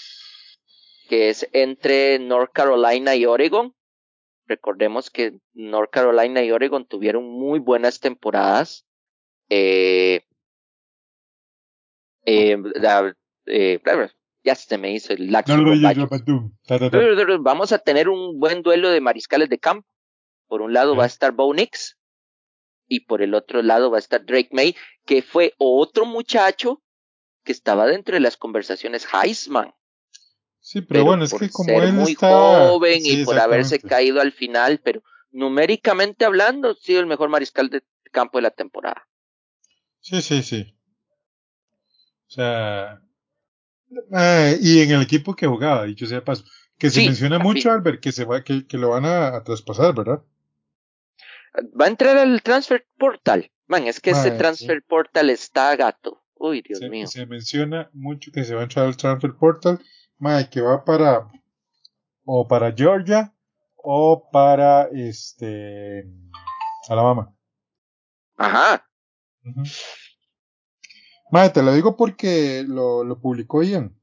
que 1.09 1.29
es 1.29 1.49
entre 1.53 2.19
North 2.19 2.53
Carolina 2.53 3.15
y 3.15 3.25
Oregon. 3.25 3.77
Recordemos 4.47 5.11
que 5.11 5.35
North 5.53 5.91
Carolina 5.91 6.43
y 6.43 6.51
Oregon 6.51 6.85
tuvieron 6.87 7.31
muy 7.31 7.61
buenas 7.61 8.01
temporadas. 8.01 8.87
Eh, 9.51 10.23
eh, 12.29 12.57
eh, 13.47 13.81
ya 14.45 14.55
se 14.55 14.79
me 14.79 14.93
hizo 14.93 15.13
el 15.13 15.33
laxo. 15.33 15.57
Vamos 17.41 17.73
a 17.73 17.79
tener 17.79 18.09
un 18.09 18.39
buen 18.39 18.63
duelo 18.63 18.91
de 18.91 19.01
mariscales 19.01 19.49
de 19.49 19.59
campo. 19.59 19.87
Por 20.47 20.63
un 20.63 20.73
lado 20.73 20.97
va 20.97 21.05
a 21.05 21.07
estar 21.07 21.33
Bo 21.33 21.53
Nix 21.53 21.99
y 22.87 23.01
por 23.01 23.23
el 23.23 23.35
otro 23.35 23.63
lado 23.63 23.91
va 23.91 23.99
a 23.99 24.01
estar 24.01 24.25
Drake 24.25 24.49
May, 24.53 24.75
que 25.05 25.23
fue 25.23 25.55
otro 25.59 26.07
muchacho 26.07 26.83
que 27.45 27.53
estaba 27.53 27.87
dentro 27.87 28.15
de 28.15 28.21
las 28.21 28.37
conversaciones 28.37 29.07
Heisman. 29.13 29.75
Sí, 30.61 30.83
pero, 30.83 31.05
bueno, 31.05 31.25
es 31.25 31.33
que 31.33 31.49
como 31.51 31.81
él 31.83 31.93
muy 31.93 32.15
joven 32.15 33.01
y 33.03 33.25
por 33.25 33.39
haberse 33.39 33.81
caído 33.81 34.21
al 34.21 34.33
final, 34.33 34.81
pero 34.83 35.03
numéricamente 35.31 36.25
hablando, 36.25 36.71
ha 36.71 36.75
sido 36.75 37.01
el 37.01 37.07
mejor 37.07 37.31
mariscal 37.31 37.71
de 37.71 37.83
campo 38.11 38.39
de 38.39 38.43
la 38.43 38.51
temporada. 38.51 39.07
Sí, 40.01 40.21
sí, 40.21 40.43
sí. 40.43 40.78
O 42.29 42.31
sea, 42.31 43.01
eh, 44.17 44.59
y 44.61 44.83
en 44.83 44.91
el 44.91 45.03
equipo 45.03 45.35
que 45.35 45.47
jugaba, 45.47 45.85
dicho 45.85 46.07
sea 46.07 46.23
paso, 46.23 46.45
que 46.77 46.91
se 46.91 47.05
menciona 47.05 47.39
mucho, 47.39 47.71
Albert, 47.71 48.01
que 48.01 48.13
se 48.13 48.25
va, 48.25 48.45
que, 48.45 48.67
que 48.67 48.79
lo 48.79 48.91
van 48.91 49.05
a, 49.05 49.43
traspasar, 49.43 49.95
¿verdad? 49.95 50.23
Va 51.79 51.87
a 51.87 51.89
entrar 51.89 52.17
al 52.19 52.43
transfer 52.43 52.87
portal. 52.99 53.51
Man, 53.67 53.87
es 53.87 54.01
que 54.01 54.11
ese 54.11 54.31
transfer 54.31 54.83
portal 54.87 55.31
está 55.31 55.75
gato. 55.77 56.23
Uy, 56.35 56.63
Dios 56.63 56.81
mío. 56.83 57.07
Se 57.07 57.27
menciona 57.27 57.91
mucho 57.93 58.31
que 58.31 58.45
se 58.45 58.55
va 58.55 58.61
a 58.61 58.65
entrar 58.65 58.87
al 58.87 58.97
transfer 58.97 59.35
portal. 59.35 59.81
Man, 60.19 60.49
que 60.51 60.61
va 60.61 60.85
para 60.85 61.29
o 62.25 62.47
para 62.47 62.73
Georgia 62.73 63.35
o 63.77 64.29
para 64.31 64.89
este 64.93 66.07
Alabama. 66.89 67.35
Ajá. 68.37 68.87
Madre, 71.31 71.51
te 71.51 71.63
lo 71.63 71.73
digo 71.73 71.97
porque 71.97 72.65
lo, 72.67 73.05
lo 73.05 73.19
publicó 73.21 73.63
Ian. 73.63 73.95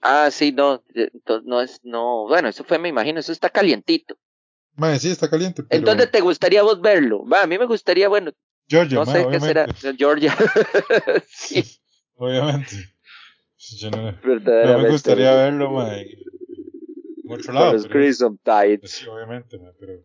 Ah, 0.00 0.30
sí, 0.30 0.52
no, 0.52 0.82
no 1.44 1.60
es, 1.60 1.80
no, 1.82 2.28
bueno, 2.28 2.48
eso 2.48 2.64
fue, 2.64 2.78
me 2.78 2.88
imagino, 2.88 3.20
eso 3.20 3.32
está 3.32 3.50
calientito. 3.50 4.16
Madre, 4.76 4.98
sí, 4.98 5.10
está 5.10 5.28
caliente. 5.28 5.62
Pero... 5.62 5.78
Entonces, 5.78 6.10
¿te 6.10 6.20
gustaría 6.20 6.62
vos 6.62 6.80
verlo? 6.80 7.26
Va, 7.26 7.42
a 7.42 7.46
mí 7.46 7.58
me 7.58 7.66
gustaría, 7.66 8.08
bueno, 8.08 8.32
Georgia, 8.68 8.98
no 8.98 9.06
sé 9.06 9.26
qué 9.30 9.40
será, 9.40 9.66
Georgia. 9.98 10.36
sí. 11.28 11.64
Obviamente. 12.16 12.76
Yo 13.58 13.90
no, 13.90 14.12
no, 14.12 14.78
me 14.78 14.90
gustaría 14.90 15.34
verlo, 15.34 15.72
madre. 15.72 16.18
En 17.24 17.32
otro 17.32 17.52
lado. 17.52 17.72
Los 17.72 17.88
Crimson 17.88 18.38
Tides. 18.38 18.90
Sí, 18.90 19.06
obviamente, 19.08 19.58
pero 19.80 20.04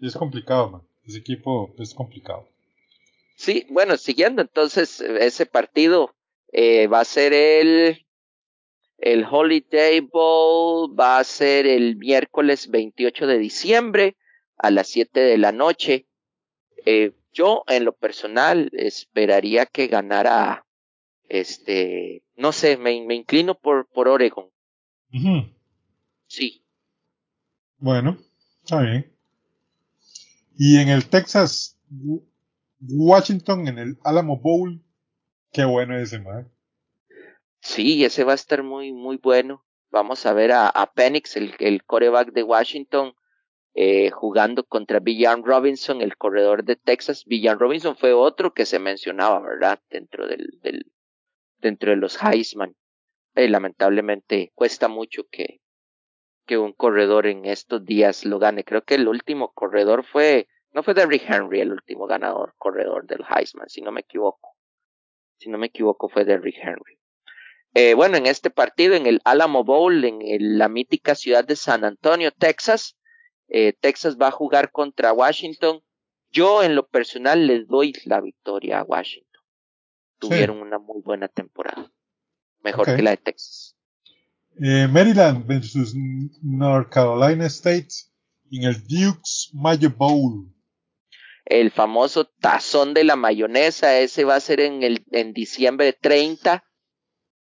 es 0.00 0.14
complicado, 0.14 0.70
man. 0.70 0.82
Ese 1.04 1.18
equipo 1.18 1.74
es 1.78 1.92
complicado. 1.92 2.48
Sí, 3.34 3.66
bueno, 3.70 3.96
siguiendo 3.96 4.42
entonces 4.42 5.00
ese 5.00 5.46
partido 5.46 6.14
eh, 6.52 6.86
va 6.86 7.00
a 7.00 7.04
ser 7.04 7.32
el, 7.32 8.06
el 8.98 9.24
Holiday 9.28 10.00
Bowl, 10.00 10.98
va 10.98 11.18
a 11.18 11.24
ser 11.24 11.66
el 11.66 11.96
miércoles 11.96 12.70
28 12.70 13.26
de 13.26 13.38
diciembre 13.38 14.16
a 14.56 14.70
las 14.70 14.88
7 14.88 15.18
de 15.20 15.38
la 15.38 15.52
noche. 15.52 16.06
Eh, 16.86 17.12
yo 17.32 17.64
en 17.66 17.84
lo 17.84 17.92
personal 17.92 18.70
esperaría 18.72 19.66
que 19.66 19.88
ganara, 19.88 20.64
este, 21.28 22.22
no 22.36 22.52
sé, 22.52 22.76
me, 22.76 23.04
me 23.04 23.16
inclino 23.16 23.56
por, 23.56 23.88
por 23.88 24.06
Oregon. 24.06 24.48
Sí. 26.28 26.64
Bueno, 27.78 28.16
está 28.62 28.80
bien. 28.80 29.12
Y 30.56 30.78
en 30.78 30.88
el 30.88 31.08
Texas 31.08 31.76
Washington 32.88 33.68
en 33.68 33.78
el 33.78 33.98
Alamo 34.04 34.38
Bowl. 34.38 34.82
Qué 35.52 35.64
bueno 35.64 35.96
ese, 35.96 36.18
man. 36.18 36.50
Sí, 37.60 38.04
ese 38.04 38.24
va 38.24 38.32
a 38.32 38.34
estar 38.36 38.62
muy, 38.62 38.92
muy 38.92 39.16
bueno. 39.16 39.64
Vamos 39.90 40.26
a 40.26 40.32
ver 40.32 40.52
a, 40.52 40.68
a 40.68 40.92
Penix, 40.92 41.36
el, 41.36 41.54
el 41.60 41.84
coreback 41.84 42.32
de 42.32 42.42
Washington, 42.42 43.14
eh, 43.74 44.10
jugando 44.10 44.64
contra 44.64 44.98
Villan 44.98 45.44
Robinson, 45.44 46.02
el 46.02 46.16
corredor 46.16 46.64
de 46.64 46.76
Texas. 46.76 47.24
Villan 47.24 47.58
Robinson 47.58 47.96
fue 47.96 48.12
otro 48.12 48.52
que 48.52 48.66
se 48.66 48.78
mencionaba, 48.78 49.40
¿verdad? 49.40 49.80
Dentro 49.88 50.26
del, 50.26 50.58
del 50.62 50.92
dentro 51.58 51.90
de 51.90 51.96
los 51.96 52.22
Heisman. 52.22 52.74
Eh, 53.36 53.48
lamentablemente 53.48 54.52
cuesta 54.54 54.88
mucho 54.88 55.24
que, 55.30 55.60
que 56.46 56.58
un 56.58 56.72
corredor 56.72 57.26
en 57.26 57.46
estos 57.46 57.84
días 57.84 58.24
lo 58.24 58.38
gane. 58.38 58.64
Creo 58.64 58.82
que 58.82 58.96
el 58.96 59.08
último 59.08 59.52
corredor 59.52 60.04
fue 60.04 60.48
no 60.74 60.82
fue 60.82 60.92
Derrick 60.92 61.22
Henry 61.26 61.60
el 61.60 61.72
último 61.72 62.06
ganador, 62.06 62.54
corredor 62.58 63.06
del 63.06 63.24
Heisman, 63.28 63.68
si 63.68 63.80
no 63.80 63.92
me 63.92 64.00
equivoco. 64.00 64.56
Si 65.38 65.48
no 65.48 65.56
me 65.56 65.66
equivoco, 65.66 66.08
fue 66.08 66.24
Derrick 66.24 66.56
Henry. 66.60 66.98
Eh, 67.74 67.94
bueno, 67.94 68.16
en 68.16 68.26
este 68.26 68.50
partido, 68.50 68.94
en 68.94 69.06
el 69.06 69.20
Alamo 69.24 69.64
Bowl, 69.64 70.04
en 70.04 70.58
la 70.58 70.68
mítica 70.68 71.14
ciudad 71.14 71.44
de 71.44 71.56
San 71.56 71.84
Antonio, 71.84 72.32
Texas, 72.32 72.96
eh, 73.48 73.72
Texas 73.72 74.16
va 74.20 74.28
a 74.28 74.32
jugar 74.32 74.70
contra 74.70 75.12
Washington. 75.12 75.80
Yo, 76.30 76.62
en 76.62 76.74
lo 76.74 76.88
personal, 76.88 77.46
les 77.46 77.66
doy 77.68 77.92
la 78.04 78.20
victoria 78.20 78.80
a 78.80 78.84
Washington. 78.84 79.42
Tuvieron 80.18 80.58
una 80.58 80.78
muy 80.78 81.02
buena 81.02 81.28
temporada. 81.28 81.90
Mejor 82.62 82.86
que 82.96 83.02
la 83.02 83.10
de 83.10 83.18
Texas. 83.18 83.76
Eh, 84.60 84.88
Maryland 84.88 85.46
versus 85.46 85.94
North 86.42 86.90
Carolina 86.90 87.46
State 87.46 87.88
en 88.50 88.64
el 88.64 88.82
Duke's 88.86 89.50
Mayo 89.52 89.90
Bowl 89.90 90.53
el 91.44 91.70
famoso 91.70 92.24
tazón 92.24 92.94
de 92.94 93.04
la 93.04 93.16
mayonesa, 93.16 93.98
ese 93.98 94.24
va 94.24 94.36
a 94.36 94.40
ser 94.40 94.60
en 94.60 94.82
el 94.82 95.04
en 95.12 95.32
diciembre 95.32 95.92
30, 95.92 96.64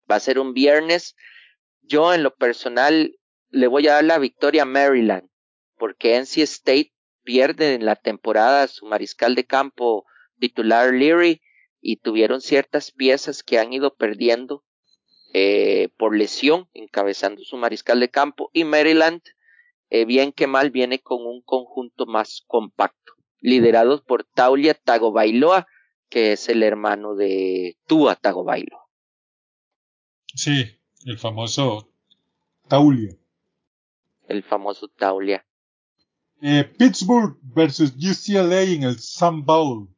va 0.09 0.15
a 0.15 0.19
ser 0.19 0.39
un 0.39 0.53
viernes. 0.53 1.15
Yo 1.81 2.13
en 2.13 2.23
lo 2.23 2.35
personal 2.35 3.15
le 3.49 3.67
voy 3.67 3.87
a 3.87 3.93
dar 3.93 4.03
la 4.03 4.17
victoria 4.17 4.63
a 4.63 4.65
Maryland, 4.65 5.29
porque 5.77 6.17
NC 6.17 6.39
State 6.39 6.93
pierde 7.23 7.75
en 7.75 7.85
la 7.85 7.95
temporada 7.95 8.67
su 8.67 8.85
mariscal 8.85 9.35
de 9.35 9.45
campo 9.45 10.05
titular 10.39 10.93
Leary 10.93 11.41
y 11.79 11.97
tuvieron 11.97 12.41
ciertas 12.41 12.91
piezas 12.91 13.43
que 13.43 13.59
han 13.59 13.71
ido 13.71 13.95
perdiendo 13.95 14.63
eh, 15.33 15.89
por 15.97 16.15
lesión, 16.15 16.69
encabezando 16.73 17.43
su 17.43 17.57
mariscal 17.57 17.99
de 17.99 18.09
campo, 18.09 18.49
y 18.53 18.63
Maryland, 18.63 19.21
eh, 19.89 20.05
bien 20.05 20.31
que 20.31 20.47
mal, 20.47 20.71
viene 20.71 20.99
con 20.99 21.25
un 21.25 21.41
conjunto 21.41 22.05
más 22.05 22.43
compacto 22.47 23.14
liderados 23.45 24.01
por 24.01 24.23
Taulia 24.23 24.73
Tagovailoa, 24.73 25.67
que 26.09 26.33
es 26.33 26.49
el 26.49 26.63
hermano 26.63 27.13
de 27.15 27.77
Tua 27.85 28.15
Tagovailoa. 28.15 28.87
Sí, 30.33 30.79
el 31.05 31.19
famoso 31.19 31.87
Taulia. 32.67 33.15
El 34.27 34.41
famoso 34.41 34.87
Taulia. 34.87 35.45
Eh, 36.41 36.63
Pittsburgh 36.63 37.37
versus 37.43 37.93
UCLA 37.95 38.61
en 38.63 38.83
el 38.83 38.99
Sun 38.99 39.45
Bowl. 39.45 39.89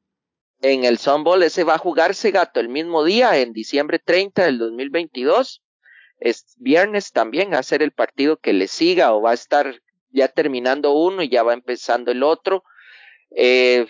En 0.61 0.83
el 0.83 0.97
Sun 0.97 1.23
Bowl 1.23 1.41
ese 1.41 1.63
va 1.63 1.75
a 1.75 1.79
jugarse 1.79 2.31
gato 2.31 2.59
el 2.59 2.67
mismo 2.67 3.05
día, 3.05 3.37
en 3.37 3.53
diciembre 3.53 3.99
30 3.99 4.43
del 4.43 4.57
2022. 4.57 5.63
Es 6.19 6.55
viernes 6.57 7.13
también 7.13 7.53
a 7.53 7.63
ser 7.63 7.81
el 7.81 7.91
partido 7.91 8.37
que 8.37 8.51
le 8.51 8.67
siga 8.67 9.13
o 9.13 9.21
va 9.21 9.31
a 9.31 9.35
estar 9.35 9.81
ya 10.11 10.27
terminando 10.27 10.91
uno 10.93 11.23
y 11.23 11.29
ya 11.29 11.43
va 11.43 11.53
empezando 11.53 12.11
el 12.11 12.23
otro. 12.23 12.63
Eh, 13.31 13.87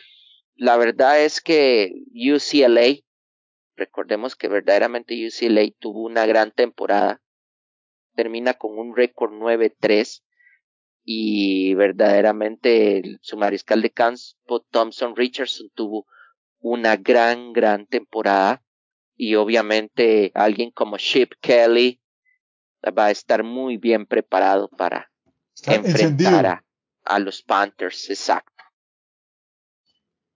la 0.56 0.78
verdad 0.78 1.24
es 1.24 1.42
que 1.42 1.94
UCLA, 2.14 3.04
recordemos 3.76 4.36
que 4.36 4.48
verdaderamente 4.48 5.16
UCLA 5.28 5.70
tuvo 5.80 6.04
una 6.04 6.26
gran 6.26 6.52
temporada, 6.52 7.22
termina 8.16 8.56
con 8.56 8.78
un 8.78 8.96
récord 8.96 9.32
9-3 9.34 10.24
y 11.04 11.74
verdaderamente 11.76 13.18
su 13.22 13.38
mariscal 13.38 13.82
de 13.82 13.92
campo 13.92 14.66
Thompson 14.72 15.16
Richardson 15.16 15.70
tuvo 15.74 16.06
una 16.60 16.98
gran, 16.98 17.54
gran 17.54 17.86
temporada. 17.86 18.64
Y 19.16 19.36
obviamente 19.36 20.32
alguien 20.36 20.72
como 20.72 20.98
Chip 20.98 21.34
Kelly 21.40 22.02
va 22.86 23.06
a 23.06 23.12
estar 23.12 23.44
muy 23.44 23.78
bien 23.78 24.06
preparado 24.06 24.70
para 24.70 25.10
enfrentar 25.66 26.46
a, 26.46 26.66
a, 27.04 27.20
los 27.20 27.42
Panthers, 27.42 28.10
exacto. 28.10 28.57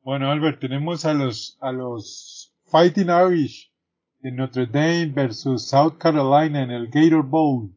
Bueno, 0.04 0.32
Albert, 0.32 0.60
tenemos 0.60 1.06
a 1.06 1.14
los, 1.14 1.60
a 1.62 1.72
los 1.72 2.56
Fighting 2.72 3.10
Irish 3.10 3.72
de 4.20 4.32
Notre 4.32 4.66
Dame 4.66 5.12
versus 5.14 5.68
South 5.68 6.00
Carolina 6.00 6.64
en 6.64 6.72
el 6.72 6.88
Gator 6.88 7.24
Bowl. 7.24 7.70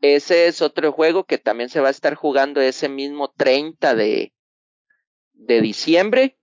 Ese 0.00 0.46
es 0.46 0.62
otro 0.62 0.90
juego 0.92 1.24
que 1.24 1.36
también 1.36 1.68
se 1.68 1.80
va 1.80 1.88
a 1.88 1.90
estar 1.90 2.14
jugando 2.14 2.62
ese 2.62 2.88
mismo 2.88 3.30
30 3.36 3.94
de, 3.94 4.32
de 5.34 5.60
diciembre. 5.60 6.38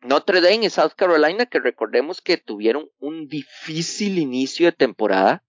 Notre 0.00 0.40
Dame 0.40 0.64
y 0.64 0.70
South 0.70 0.92
Carolina, 0.96 1.44
que 1.44 1.58
recordemos 1.58 2.22
que 2.22 2.38
tuvieron 2.38 2.88
un 3.00 3.26
difícil 3.26 4.18
inicio 4.18 4.66
de 4.66 4.72
temporada. 4.72 5.44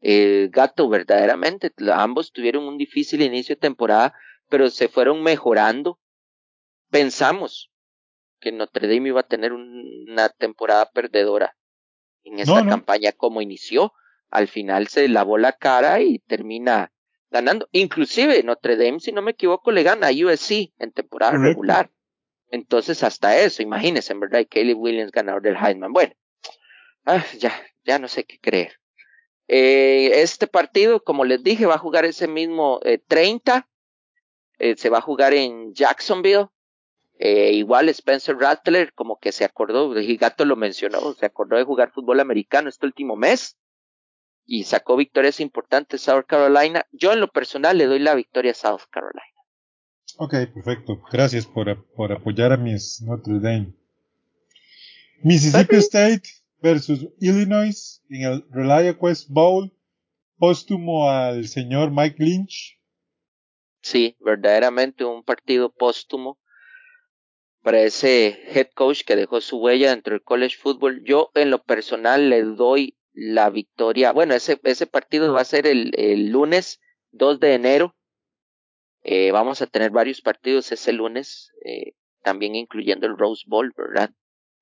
Eh, 0.00 0.48
gato, 0.52 0.88
verdaderamente, 0.88 1.72
ambos 1.92 2.30
tuvieron 2.30 2.64
un 2.64 2.78
difícil 2.78 3.20
inicio 3.22 3.56
de 3.56 3.60
temporada, 3.60 4.14
pero 4.48 4.70
se 4.70 4.88
fueron 4.88 5.24
mejorando. 5.24 5.98
Pensamos 6.92 7.72
que 8.38 8.52
Notre 8.52 8.86
Dame 8.86 9.08
iba 9.08 9.20
a 9.20 9.26
tener 9.26 9.54
una 9.54 10.28
temporada 10.28 10.90
perdedora 10.90 11.56
en 12.22 12.38
esta 12.38 12.66
campaña 12.66 13.12
como 13.12 13.40
inició. 13.40 13.94
Al 14.28 14.46
final 14.46 14.88
se 14.88 15.08
lavó 15.08 15.38
la 15.38 15.52
cara 15.52 16.02
y 16.02 16.18
termina 16.18 16.92
ganando. 17.30 17.66
Inclusive 17.72 18.42
Notre 18.42 18.76
Dame, 18.76 19.00
si 19.00 19.10
no 19.10 19.22
me 19.22 19.30
equivoco, 19.30 19.72
le 19.72 19.84
gana 19.84 20.08
a 20.08 20.10
USC 20.10 20.74
en 20.78 20.92
temporada 20.92 21.38
regular. 21.38 21.90
Entonces 22.50 23.02
hasta 23.02 23.38
eso, 23.38 23.62
imagínense, 23.62 24.12
en 24.12 24.20
verdad, 24.20 24.46
Caleb 24.46 24.78
Williams 24.78 25.12
ganador 25.12 25.40
del 25.40 25.56
Heisman. 25.56 25.94
Bueno, 25.94 26.12
ah, 27.06 27.24
ya, 27.38 27.58
ya 27.84 27.98
no 27.98 28.06
sé 28.06 28.24
qué 28.24 28.38
creer. 28.38 28.78
Eh, 29.48 30.20
este 30.20 30.46
partido, 30.46 31.02
como 31.02 31.24
les 31.24 31.42
dije, 31.42 31.64
va 31.64 31.76
a 31.76 31.78
jugar 31.78 32.04
ese 32.04 32.28
mismo 32.28 32.80
30. 33.08 33.66
Eh, 34.58 34.70
eh, 34.72 34.76
se 34.76 34.90
va 34.90 34.98
a 34.98 35.02
jugar 35.02 35.32
en 35.32 35.72
Jacksonville. 35.72 36.48
Eh, 37.24 37.52
igual 37.52 37.88
Spencer 37.88 38.36
Rattler 38.36 38.92
como 38.94 39.20
que 39.20 39.30
se 39.30 39.44
acordó, 39.44 39.94
Gato 40.18 40.44
lo 40.44 40.56
mencionó, 40.56 41.14
se 41.14 41.24
acordó 41.24 41.56
de 41.56 41.62
jugar 41.62 41.92
fútbol 41.92 42.18
americano 42.18 42.68
este 42.68 42.84
último 42.84 43.14
mes 43.14 43.56
y 44.44 44.64
sacó 44.64 44.96
victorias 44.96 45.38
importantes 45.38 46.00
South 46.00 46.24
Carolina. 46.26 46.84
Yo 46.90 47.12
en 47.12 47.20
lo 47.20 47.28
personal 47.28 47.78
le 47.78 47.86
doy 47.86 48.00
la 48.00 48.16
victoria 48.16 48.50
a 48.50 48.54
South 48.56 48.88
Carolina. 48.90 49.22
Ok, 50.18 50.34
perfecto. 50.52 51.00
Gracias 51.12 51.46
por, 51.46 51.86
por 51.94 52.10
apoyar 52.10 52.50
a 52.50 52.56
mis 52.56 53.00
Notre 53.02 53.34
Dame. 53.34 53.72
Mississippi 55.22 55.76
State 55.76 56.28
versus 56.60 57.06
Illinois 57.20 58.02
en 58.10 58.32
el 58.32 58.44
Relia 58.50 58.98
Quest 58.98 59.28
Bowl 59.28 59.72
póstumo 60.38 61.08
al 61.08 61.46
señor 61.46 61.92
Mike 61.92 62.16
Lynch. 62.18 62.80
Sí, 63.80 64.16
verdaderamente 64.18 65.04
un 65.04 65.22
partido 65.22 65.72
póstumo 65.72 66.41
para 67.62 67.82
ese 67.82 68.40
head 68.48 68.68
coach 68.74 69.02
que 69.04 69.16
dejó 69.16 69.40
su 69.40 69.58
huella 69.58 69.90
dentro 69.90 70.12
del 70.12 70.22
college 70.22 70.56
football. 70.56 71.02
Yo 71.04 71.30
en 71.34 71.50
lo 71.50 71.62
personal 71.62 72.28
le 72.28 72.42
doy 72.42 72.96
la 73.12 73.50
victoria. 73.50 74.12
Bueno, 74.12 74.34
ese, 74.34 74.60
ese 74.64 74.86
partido 74.86 75.32
va 75.32 75.40
a 75.40 75.44
ser 75.44 75.66
el, 75.66 75.92
el 75.96 76.30
lunes 76.30 76.80
2 77.12 77.40
de 77.40 77.54
enero. 77.54 77.94
Eh, 79.04 79.32
vamos 79.32 79.62
a 79.62 79.66
tener 79.66 79.90
varios 79.90 80.20
partidos 80.20 80.70
ese 80.70 80.92
lunes, 80.92 81.52
eh, 81.64 81.94
también 82.22 82.54
incluyendo 82.54 83.06
el 83.06 83.18
Rose 83.18 83.44
Bowl, 83.46 83.72
¿verdad? 83.76 84.10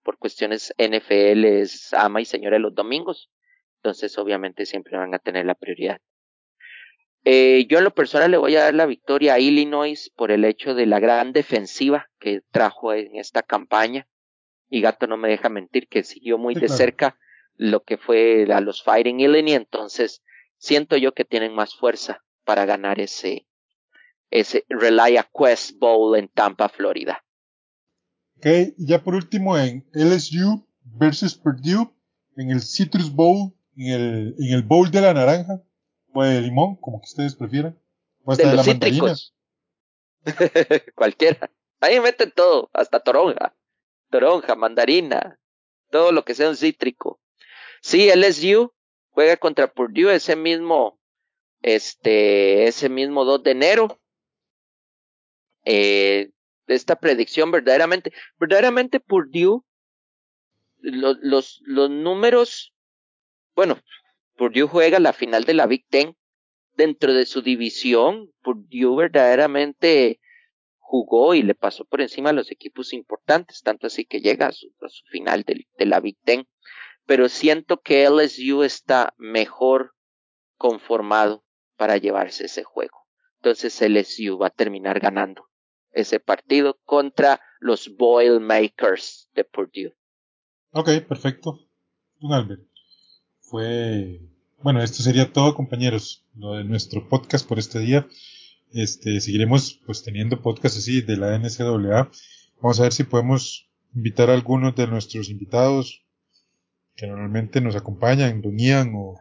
Por 0.03 0.19
cuestiones 0.19 0.73
NFL 0.79 1.45
es 1.45 1.93
ama 1.93 2.21
y 2.21 2.25
señora 2.25 2.59
los 2.59 2.75
domingos. 2.75 3.31
Entonces, 3.77 4.17
obviamente, 4.19 4.67
siempre 4.67 4.97
van 4.97 5.15
a 5.15 5.19
tener 5.19 5.47
la 5.47 5.55
prioridad. 5.55 6.01
Eh, 7.25 7.67
yo 7.69 7.79
en 7.79 7.85
lo 7.85 7.95
personal 7.95 8.31
le 8.31 8.39
voy 8.39 8.57
a 8.57 8.65
dar 8.65 8.75
la 8.75 8.87
victoria 8.87 9.35
a 9.35 9.39
Illinois 9.39 10.11
por 10.17 10.31
el 10.31 10.45
hecho 10.45 10.75
de 10.75 10.87
la 10.87 11.01
gran 11.01 11.33
defensiva 11.33 12.11
que 12.19 12.41
trajo 12.51 12.95
en 12.95 13.17
esta 13.17 13.43
campaña. 13.43 14.09
Y 14.69 14.81
Gato 14.81 15.07
no 15.07 15.17
me 15.17 15.29
deja 15.29 15.49
mentir 15.49 15.89
que 15.89 16.03
siguió 16.03 16.39
muy 16.39 16.55
de 16.55 16.69
cerca 16.69 17.19
lo 17.57 17.83
que 17.83 17.99
fue 17.99 18.47
a 18.53 18.61
los 18.61 18.83
Fighting 18.83 19.21
Illinois. 19.21 19.57
Entonces 19.57 20.23
siento 20.57 20.97
yo 20.97 21.13
que 21.13 21.25
tienen 21.25 21.55
más 21.55 21.75
fuerza 21.75 22.23
para 22.45 22.65
ganar 22.65 23.01
ese, 23.01 23.47
ese 24.31 24.65
Relia 24.69 25.29
Quest 25.37 25.79
Bowl 25.79 26.17
en 26.17 26.29
Tampa, 26.29 26.69
Florida. 26.69 27.23
Ok, 28.39 28.47
ya 28.79 29.03
por 29.03 29.15
último 29.15 29.59
en 29.59 29.87
LSU 29.93 30.67
versus 30.85 31.35
Purdue 31.35 31.93
en 32.37 32.51
el 32.51 32.63
Citrus 32.63 33.13
Bowl, 33.13 33.53
en 33.77 33.87
el, 33.93 34.35
en 34.39 34.55
el 34.55 34.63
Bowl 34.63 34.91
de 34.91 35.01
la 35.03 35.13
Naranja 35.13 35.63
o 36.13 36.23
de 36.23 36.41
limón, 36.41 36.77
como 36.77 37.01
que 37.01 37.07
ustedes 37.07 37.35
prefieran. 37.35 37.79
O 38.25 38.33
hasta 38.33 38.51
de, 38.51 38.57
la 38.57 38.63
mandarina. 38.63 39.15
Cualquiera. 40.95 41.51
Ahí 41.81 41.99
meten 42.01 42.31
todo, 42.31 42.71
hasta 42.73 43.01
toronja. 43.01 43.55
Toronja, 44.11 44.55
mandarina, 44.55 45.39
todo 45.91 46.13
lo 46.13 46.25
que 46.25 46.35
sea 46.35 46.49
un 46.49 46.57
cítrico. 46.57 47.21
Sí, 47.81 48.11
LSU 48.15 48.73
juega 49.11 49.37
contra 49.37 49.73
Purdue 49.73 50.15
ese 50.15 50.37
mismo, 50.37 50.99
este, 51.63 52.67
ese 52.67 52.89
mismo 52.89 53.25
2 53.25 53.43
de 53.43 53.51
enero. 53.53 54.01
Eh, 55.65 56.31
esta 56.67 56.97
predicción 56.97 57.51
verdaderamente, 57.51 58.13
verdaderamente 58.39 59.01
Purdue, 59.01 59.63
los, 60.79 61.61
los 61.65 61.91
números, 61.91 62.73
bueno, 63.55 63.79
Purdue 64.41 64.63
juega 64.63 64.99
la 65.01 65.13
final 65.13 65.45
de 65.45 65.53
la 65.53 65.67
Big 65.67 65.85
Ten 65.91 66.17
dentro 66.75 67.13
de 67.13 67.27
su 67.27 67.43
división. 67.43 68.33
Purdue 68.41 68.97
verdaderamente 68.97 70.19
jugó 70.79 71.35
y 71.35 71.43
le 71.43 71.55
pasó 71.55 71.85
por 71.85 72.01
encima 72.01 72.31
a 72.31 72.33
los 72.33 72.51
equipos 72.51 72.95
importantes, 72.95 73.61
tanto 73.61 73.87
así 73.87 74.07
que 74.07 74.23
llega 74.23 74.47
a 74.47 74.53
su, 74.53 74.73
final 75.11 75.43
de, 75.43 75.67
la 75.85 76.01
Big 76.01 76.17
Ten. 76.25 76.49
Pero 77.05 77.29
siento 77.29 77.83
que 77.83 78.09
LSU 78.09 78.63
está 78.63 79.13
mejor 79.19 79.93
conformado 80.57 81.45
para 81.77 81.99
llevarse 81.99 82.47
ese 82.47 82.65
juego. 82.65 82.97
Entonces 83.43 83.79
LSU 83.83 84.39
va 84.39 84.47
a 84.47 84.57
terminar 84.57 85.01
ganando 85.01 85.51
ese 85.91 86.19
partido 86.19 86.79
contra 86.85 87.43
los 87.59 87.95
Boilermakers 87.95 89.29
de 89.35 89.45
Purdue. 89.45 89.95
Ok, 90.71 90.89
perfecto. 91.07 91.59
Don 92.21 92.33
Albert, 92.33 92.70
fue 93.51 94.21
bueno, 94.63 94.83
esto 94.83 95.03
sería 95.03 95.33
todo, 95.33 95.55
compañeros, 95.55 96.25
lo 96.37 96.55
de 96.55 96.65
nuestro 96.65 97.09
podcast 97.09 97.49
por 97.49 97.59
este 97.59 97.79
día. 97.81 98.07
Este, 98.73 99.21
seguiremos 99.21 99.81
pues 99.87 100.05
teniendo 100.05 100.43
podcast 100.43 100.77
así 100.77 101.01
de 101.01 101.17
la 101.17 101.37
NCAA. 101.39 102.11
Vamos 102.61 102.79
a 102.79 102.85
ver 102.85 102.93
si 102.93 103.05
podemos 103.05 103.69
invitar 103.95 104.31
a 104.31 104.35
algunos 104.35 104.77
de 104.77 104.87
nuestros 104.87 105.31
invitados 105.31 106.05
que 106.95 107.07
normalmente 107.07 107.61
nos 107.61 107.75
acompañan, 107.75 108.43
Don 108.43 108.59
Ian 108.59 108.93
o, 108.95 109.19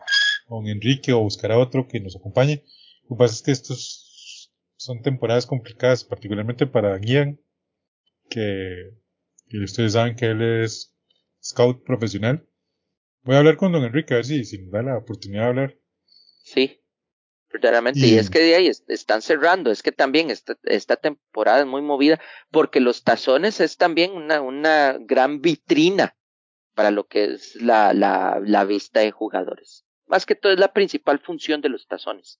Don 0.50 0.68
Enrique, 0.68 1.13
o 1.13 1.22
buscar 1.22 1.54
a 1.54 1.58
otro 1.58 1.88
que 1.88 2.00
nos 2.00 2.15
acompañe. 2.15 2.63
Lo 3.04 3.15
que 3.15 3.20
pasa 3.20 3.36
es 3.36 3.42
que 3.42 3.52
estos 3.52 4.52
son 4.76 5.02
temporadas 5.02 5.46
complicadas, 5.46 6.04
particularmente 6.04 6.68
para 6.68 7.00
Ian, 7.00 7.39
que, 8.30 8.92
que 9.48 9.58
ustedes 9.60 9.94
saben 9.94 10.15
que 10.15 10.26
él 10.26 10.42
es 10.63 10.94
scout 11.42 11.84
profesional 11.84 12.46
Voy 13.23 13.36
a 13.36 13.39
hablar 13.39 13.58
con 13.58 13.71
don 13.71 13.84
Enrique 13.84 14.13
a 14.13 14.17
ver 14.17 14.25
si, 14.25 14.43
si 14.43 14.60
nos 14.60 14.71
da 14.71 14.82
la 14.82 14.97
oportunidad 14.97 15.43
de 15.43 15.47
hablar. 15.47 15.77
Sí, 16.43 16.82
verdaderamente. 17.51 17.99
Y, 17.99 18.15
es 18.15 18.29
que 18.29 18.39
de 18.39 18.55
ahí 18.55 18.67
están 18.67 19.21
cerrando. 19.21 19.71
Es 19.71 19.84
que 19.84 19.91
también 19.91 20.29
esta, 20.29 20.58
esta 20.63 20.95
temporada 20.95 21.60
es 21.60 21.65
muy 21.65 21.82
movida 21.82 22.19
porque 22.51 22.79
los 22.79 23.03
tazones 23.03 23.60
es 23.60 23.77
también 23.77 24.12
una, 24.12 24.41
una 24.41 24.97
gran 24.99 25.41
vitrina 25.41 26.15
para 26.73 26.91
lo 26.91 27.08
que 27.08 27.25
es 27.25 27.55
la, 27.55 27.93
la, 27.93 28.41
la 28.43 28.65
vista 28.65 29.01
de 29.01 29.11
jugadores. 29.11 29.86
Más 30.07 30.26
que 30.26 30.36
todo 30.36 30.53
es 30.53 30.59
la 30.59 30.74
principal 30.74 31.20
función 31.20 31.61
de 31.61 31.70
los 31.70 31.88
tazones. 31.88 32.39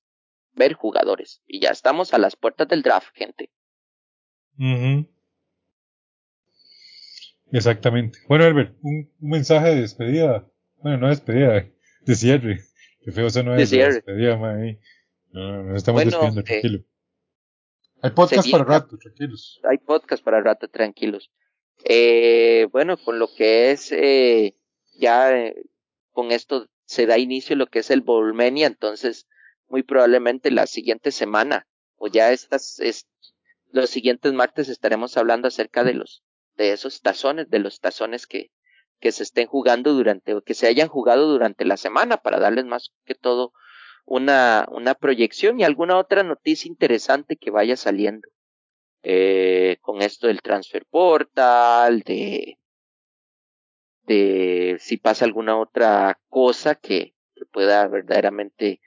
Ver 0.54 0.74
jugadores. 0.74 1.44
Y 1.46 1.60
ya 1.60 1.70
estamos 1.70 2.14
a 2.14 2.18
las 2.18 2.36
puertas 2.36 2.68
del 2.68 2.82
draft, 2.82 3.10
gente. 3.14 3.52
Exactamente. 7.52 8.20
Bueno, 8.28 8.46
Albert, 8.46 8.76
un 8.82 9.12
mensaje 9.20 9.70
de 9.70 9.82
despedida 9.82 10.50
bueno, 10.82 10.98
no 10.98 11.10
despedida, 11.10 11.68
de 12.02 12.16
cierre. 12.16 12.62
Qué 13.02 13.12
feo 13.12 13.28
eso 13.28 13.44
no 13.44 13.56
es 13.56 13.70
de 13.70 13.78
despedida, 13.78 14.38
man. 14.38 14.80
No, 15.32 15.64
nos 15.64 15.78
estamos 15.78 16.04
despidiendo, 16.04 16.42
eh, 16.42 16.44
tranquilo. 16.44 16.80
hay 18.02 18.12
podcast 18.12 18.52
para 18.52 18.64
rato, 18.64 18.98
tranquilos. 18.98 19.60
Hay 19.64 19.78
podcast 19.78 20.24
para 20.24 20.42
rato, 20.42 20.68
tranquilos. 20.68 21.32
Eh, 21.86 22.68
bueno, 22.72 22.98
con 22.98 23.20
lo 23.20 23.34
que 23.34 23.72
es, 23.72 23.92
eh, 23.92 24.56
ya 24.98 25.38
eh, 25.38 25.56
con 26.12 26.32
esto 26.32 26.68
se 26.86 27.06
da 27.06 27.18
inicio 27.18 27.56
lo 27.56 27.68
que 27.68 27.80
es 27.80 27.90
el 27.90 28.02
Bowlmania, 28.02 28.68
entonces 28.68 29.28
muy 29.68 29.84
probablemente 29.84 30.52
la 30.52 30.68
siguiente 30.68 31.12
semana 31.12 31.68
o 31.96 32.08
ya 32.08 32.32
estas, 32.32 32.80
es, 32.80 33.08
los 33.72 33.90
siguientes 33.90 34.34
martes 34.34 34.68
estaremos 34.68 35.16
hablando 35.16 35.48
acerca 35.48 35.84
de 35.84 35.94
los, 35.94 36.24
de 36.58 36.74
esos 36.74 37.02
tazones, 37.02 37.50
de 37.50 37.60
los 37.60 37.80
tazones 37.80 38.26
que, 38.28 38.52
que 39.00 39.12
se 39.12 39.24
estén 39.24 39.48
jugando 39.48 39.94
durante, 39.94 40.42
que 40.46 40.54
se 40.54 40.68
hayan 40.68 40.88
jugado 40.88 41.28
durante 41.28 41.66
la 41.66 41.78
semana 41.78 42.18
para 42.18 42.40
darles 42.40 42.66
más 42.66 42.92
que 43.06 43.16
todo 43.16 43.54
una, 44.06 44.68
una 44.72 44.96
proyección 44.96 45.60
y 45.60 45.64
alguna 45.64 45.98
otra 45.98 46.24
noticia 46.24 46.70
interesante 46.70 47.38
que 47.38 47.52
vaya 47.52 47.76
saliendo. 47.76 48.28
Eh, 49.02 49.78
con 49.82 50.02
esto 50.02 50.28
del 50.28 50.42
transfer 50.42 50.86
portal, 50.86 52.02
de, 52.02 52.58
de 54.04 54.76
si 54.80 54.98
pasa 54.98 55.24
alguna 55.24 55.58
otra 55.58 56.20
cosa 56.28 56.76
que, 56.76 57.14
pueda 57.54 57.88
verdaderamente 57.88 58.82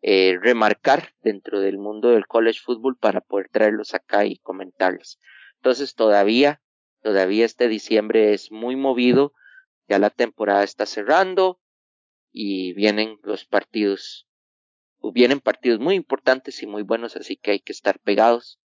eh, 0.00 0.38
remarcar 0.40 1.10
dentro 1.22 1.60
del 1.60 1.76
mundo 1.76 2.08
del 2.08 2.26
college 2.26 2.60
football 2.64 2.96
para 2.96 3.20
poder 3.20 3.50
traerlos 3.50 3.92
acá 3.92 4.24
y 4.24 4.38
comentarlos. 4.38 5.20
Entonces 5.56 5.94
todavía, 5.94 6.62
todavía 7.02 7.44
este 7.44 7.68
diciembre 7.68 8.32
es 8.32 8.50
muy 8.50 8.76
movido, 8.76 9.34
ya 9.88 9.98
la 9.98 10.10
temporada 10.10 10.62
está 10.62 10.86
cerrando 10.86 11.60
y 12.30 12.72
vienen 12.74 13.18
los 13.22 13.44
partidos, 13.44 14.28
vienen 15.14 15.40
partidos 15.40 15.80
muy 15.80 15.94
importantes 15.94 16.62
y 16.62 16.66
muy 16.66 16.82
buenos, 16.82 17.16
así 17.16 17.36
que 17.36 17.52
hay 17.52 17.60
que 17.60 17.72
estar 17.72 17.98
pegados 18.00 18.60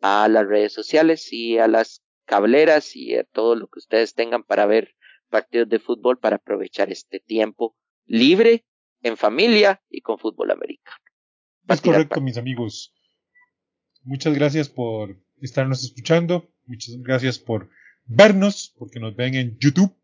a 0.00 0.28
las 0.28 0.46
redes 0.46 0.72
sociales 0.72 1.32
y 1.32 1.58
a 1.58 1.68
las 1.68 2.02
cableras 2.24 2.96
y 2.96 3.16
a 3.16 3.24
todo 3.24 3.54
lo 3.54 3.68
que 3.68 3.78
ustedes 3.78 4.14
tengan 4.14 4.42
para 4.42 4.66
ver 4.66 4.94
partidos 5.28 5.68
de 5.68 5.78
fútbol 5.78 6.18
para 6.18 6.36
aprovechar 6.36 6.90
este 6.90 7.20
tiempo 7.20 7.76
libre 8.06 8.64
en 9.02 9.16
familia 9.16 9.82
y 9.88 10.00
con 10.00 10.18
fútbol 10.18 10.50
americano. 10.50 10.98
Es 11.68 11.80
correcto, 11.80 12.20
mis 12.20 12.36
amigos. 12.36 12.94
Muchas 14.02 14.34
gracias 14.34 14.68
por 14.68 15.16
estarnos 15.40 15.84
escuchando. 15.84 16.50
Muchas 16.66 16.96
gracias 16.98 17.38
por 17.38 17.70
vernos, 18.04 18.74
porque 18.76 19.00
nos 19.00 19.14
ven 19.14 19.34
en 19.34 19.58
YouTube. 19.58 19.96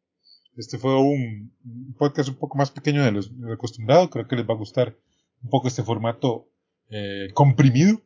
Este 0.59 0.77
fue 0.77 1.01
un 1.01 1.55
podcast 1.97 2.29
un 2.29 2.35
poco 2.35 2.59
más 2.59 2.73
pequeño 2.73 3.05
de, 3.05 3.13
lo 3.13 3.53
acostumbrado. 3.53 4.11
Creo 4.11 4.27
que 4.27 4.35
les 4.35 4.45
va 4.45 4.55
a 4.55 4.59
gustar 4.59 4.97
un 5.41 5.51
poco 5.51 5.69
este 5.69 5.85
formato 5.85 6.51
eh, 6.91 7.29
comprimido. 7.33 8.03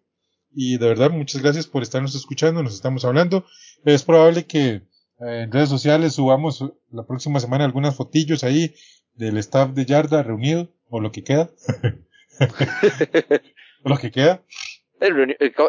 Y 0.54 0.76
de 0.76 0.86
verdad, 0.86 1.10
muchas 1.10 1.40
gracias 1.40 1.66
por 1.66 1.82
estarnos 1.82 2.14
escuchando. 2.14 2.62
Nos 2.62 2.74
estamos 2.74 3.06
hablando. 3.06 3.46
Es 3.86 4.02
probable 4.02 4.44
que 4.44 4.82
en 5.18 5.50
redes 5.50 5.70
sociales 5.70 6.12
subamos 6.12 6.62
la 6.90 7.06
próxima 7.06 7.40
semana 7.40 7.64
algunas 7.64 7.96
fotillos 7.96 8.44
ahí 8.44 8.74
del 9.14 9.38
staff 9.38 9.70
de 9.70 9.86
Yarda 9.86 10.22
reunido, 10.22 10.68
o 10.90 11.00
lo 11.00 11.10
que 11.10 11.24
queda. 11.24 11.50
o 13.82 13.88
lo 13.88 13.96
que 13.96 14.10
queda. 14.10 14.42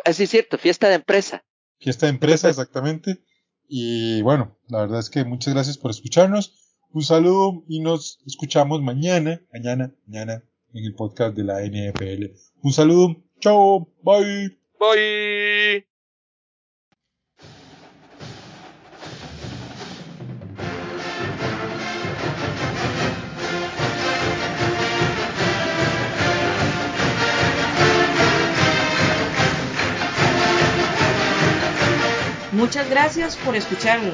Así 0.03 0.23
es 0.23 0.29
cierto, 0.29 0.57
fiesta 0.57 0.89
de 0.89 0.95
empresa. 0.95 1.45
Fiesta 1.79 2.07
de 2.07 2.11
empresa, 2.11 2.49
exactamente. 2.49 3.23
Y 3.69 4.21
bueno, 4.21 4.57
la 4.67 4.81
verdad 4.81 4.99
es 4.99 5.09
que 5.09 5.23
muchas 5.23 5.53
gracias 5.53 5.77
por 5.77 5.89
escucharnos. 5.89 6.62
Un 6.93 7.01
saludo 7.01 7.63
y 7.67 7.79
nos 7.79 8.19
escuchamos 8.23 8.79
mañana, 8.83 9.41
mañana, 9.51 9.91
mañana 10.05 10.43
en 10.75 10.85
el 10.85 10.93
podcast 10.93 11.35
de 11.35 11.43
la 11.43 11.61
NFL. 11.61 12.25
Un 12.61 12.71
saludo. 12.71 13.15
Chao. 13.39 13.87
Bye. 14.03 14.59
Bye. 14.79 15.87
Muchas 32.51 32.87
gracias 32.87 33.35
por 33.37 33.55
escucharnos. 33.55 34.13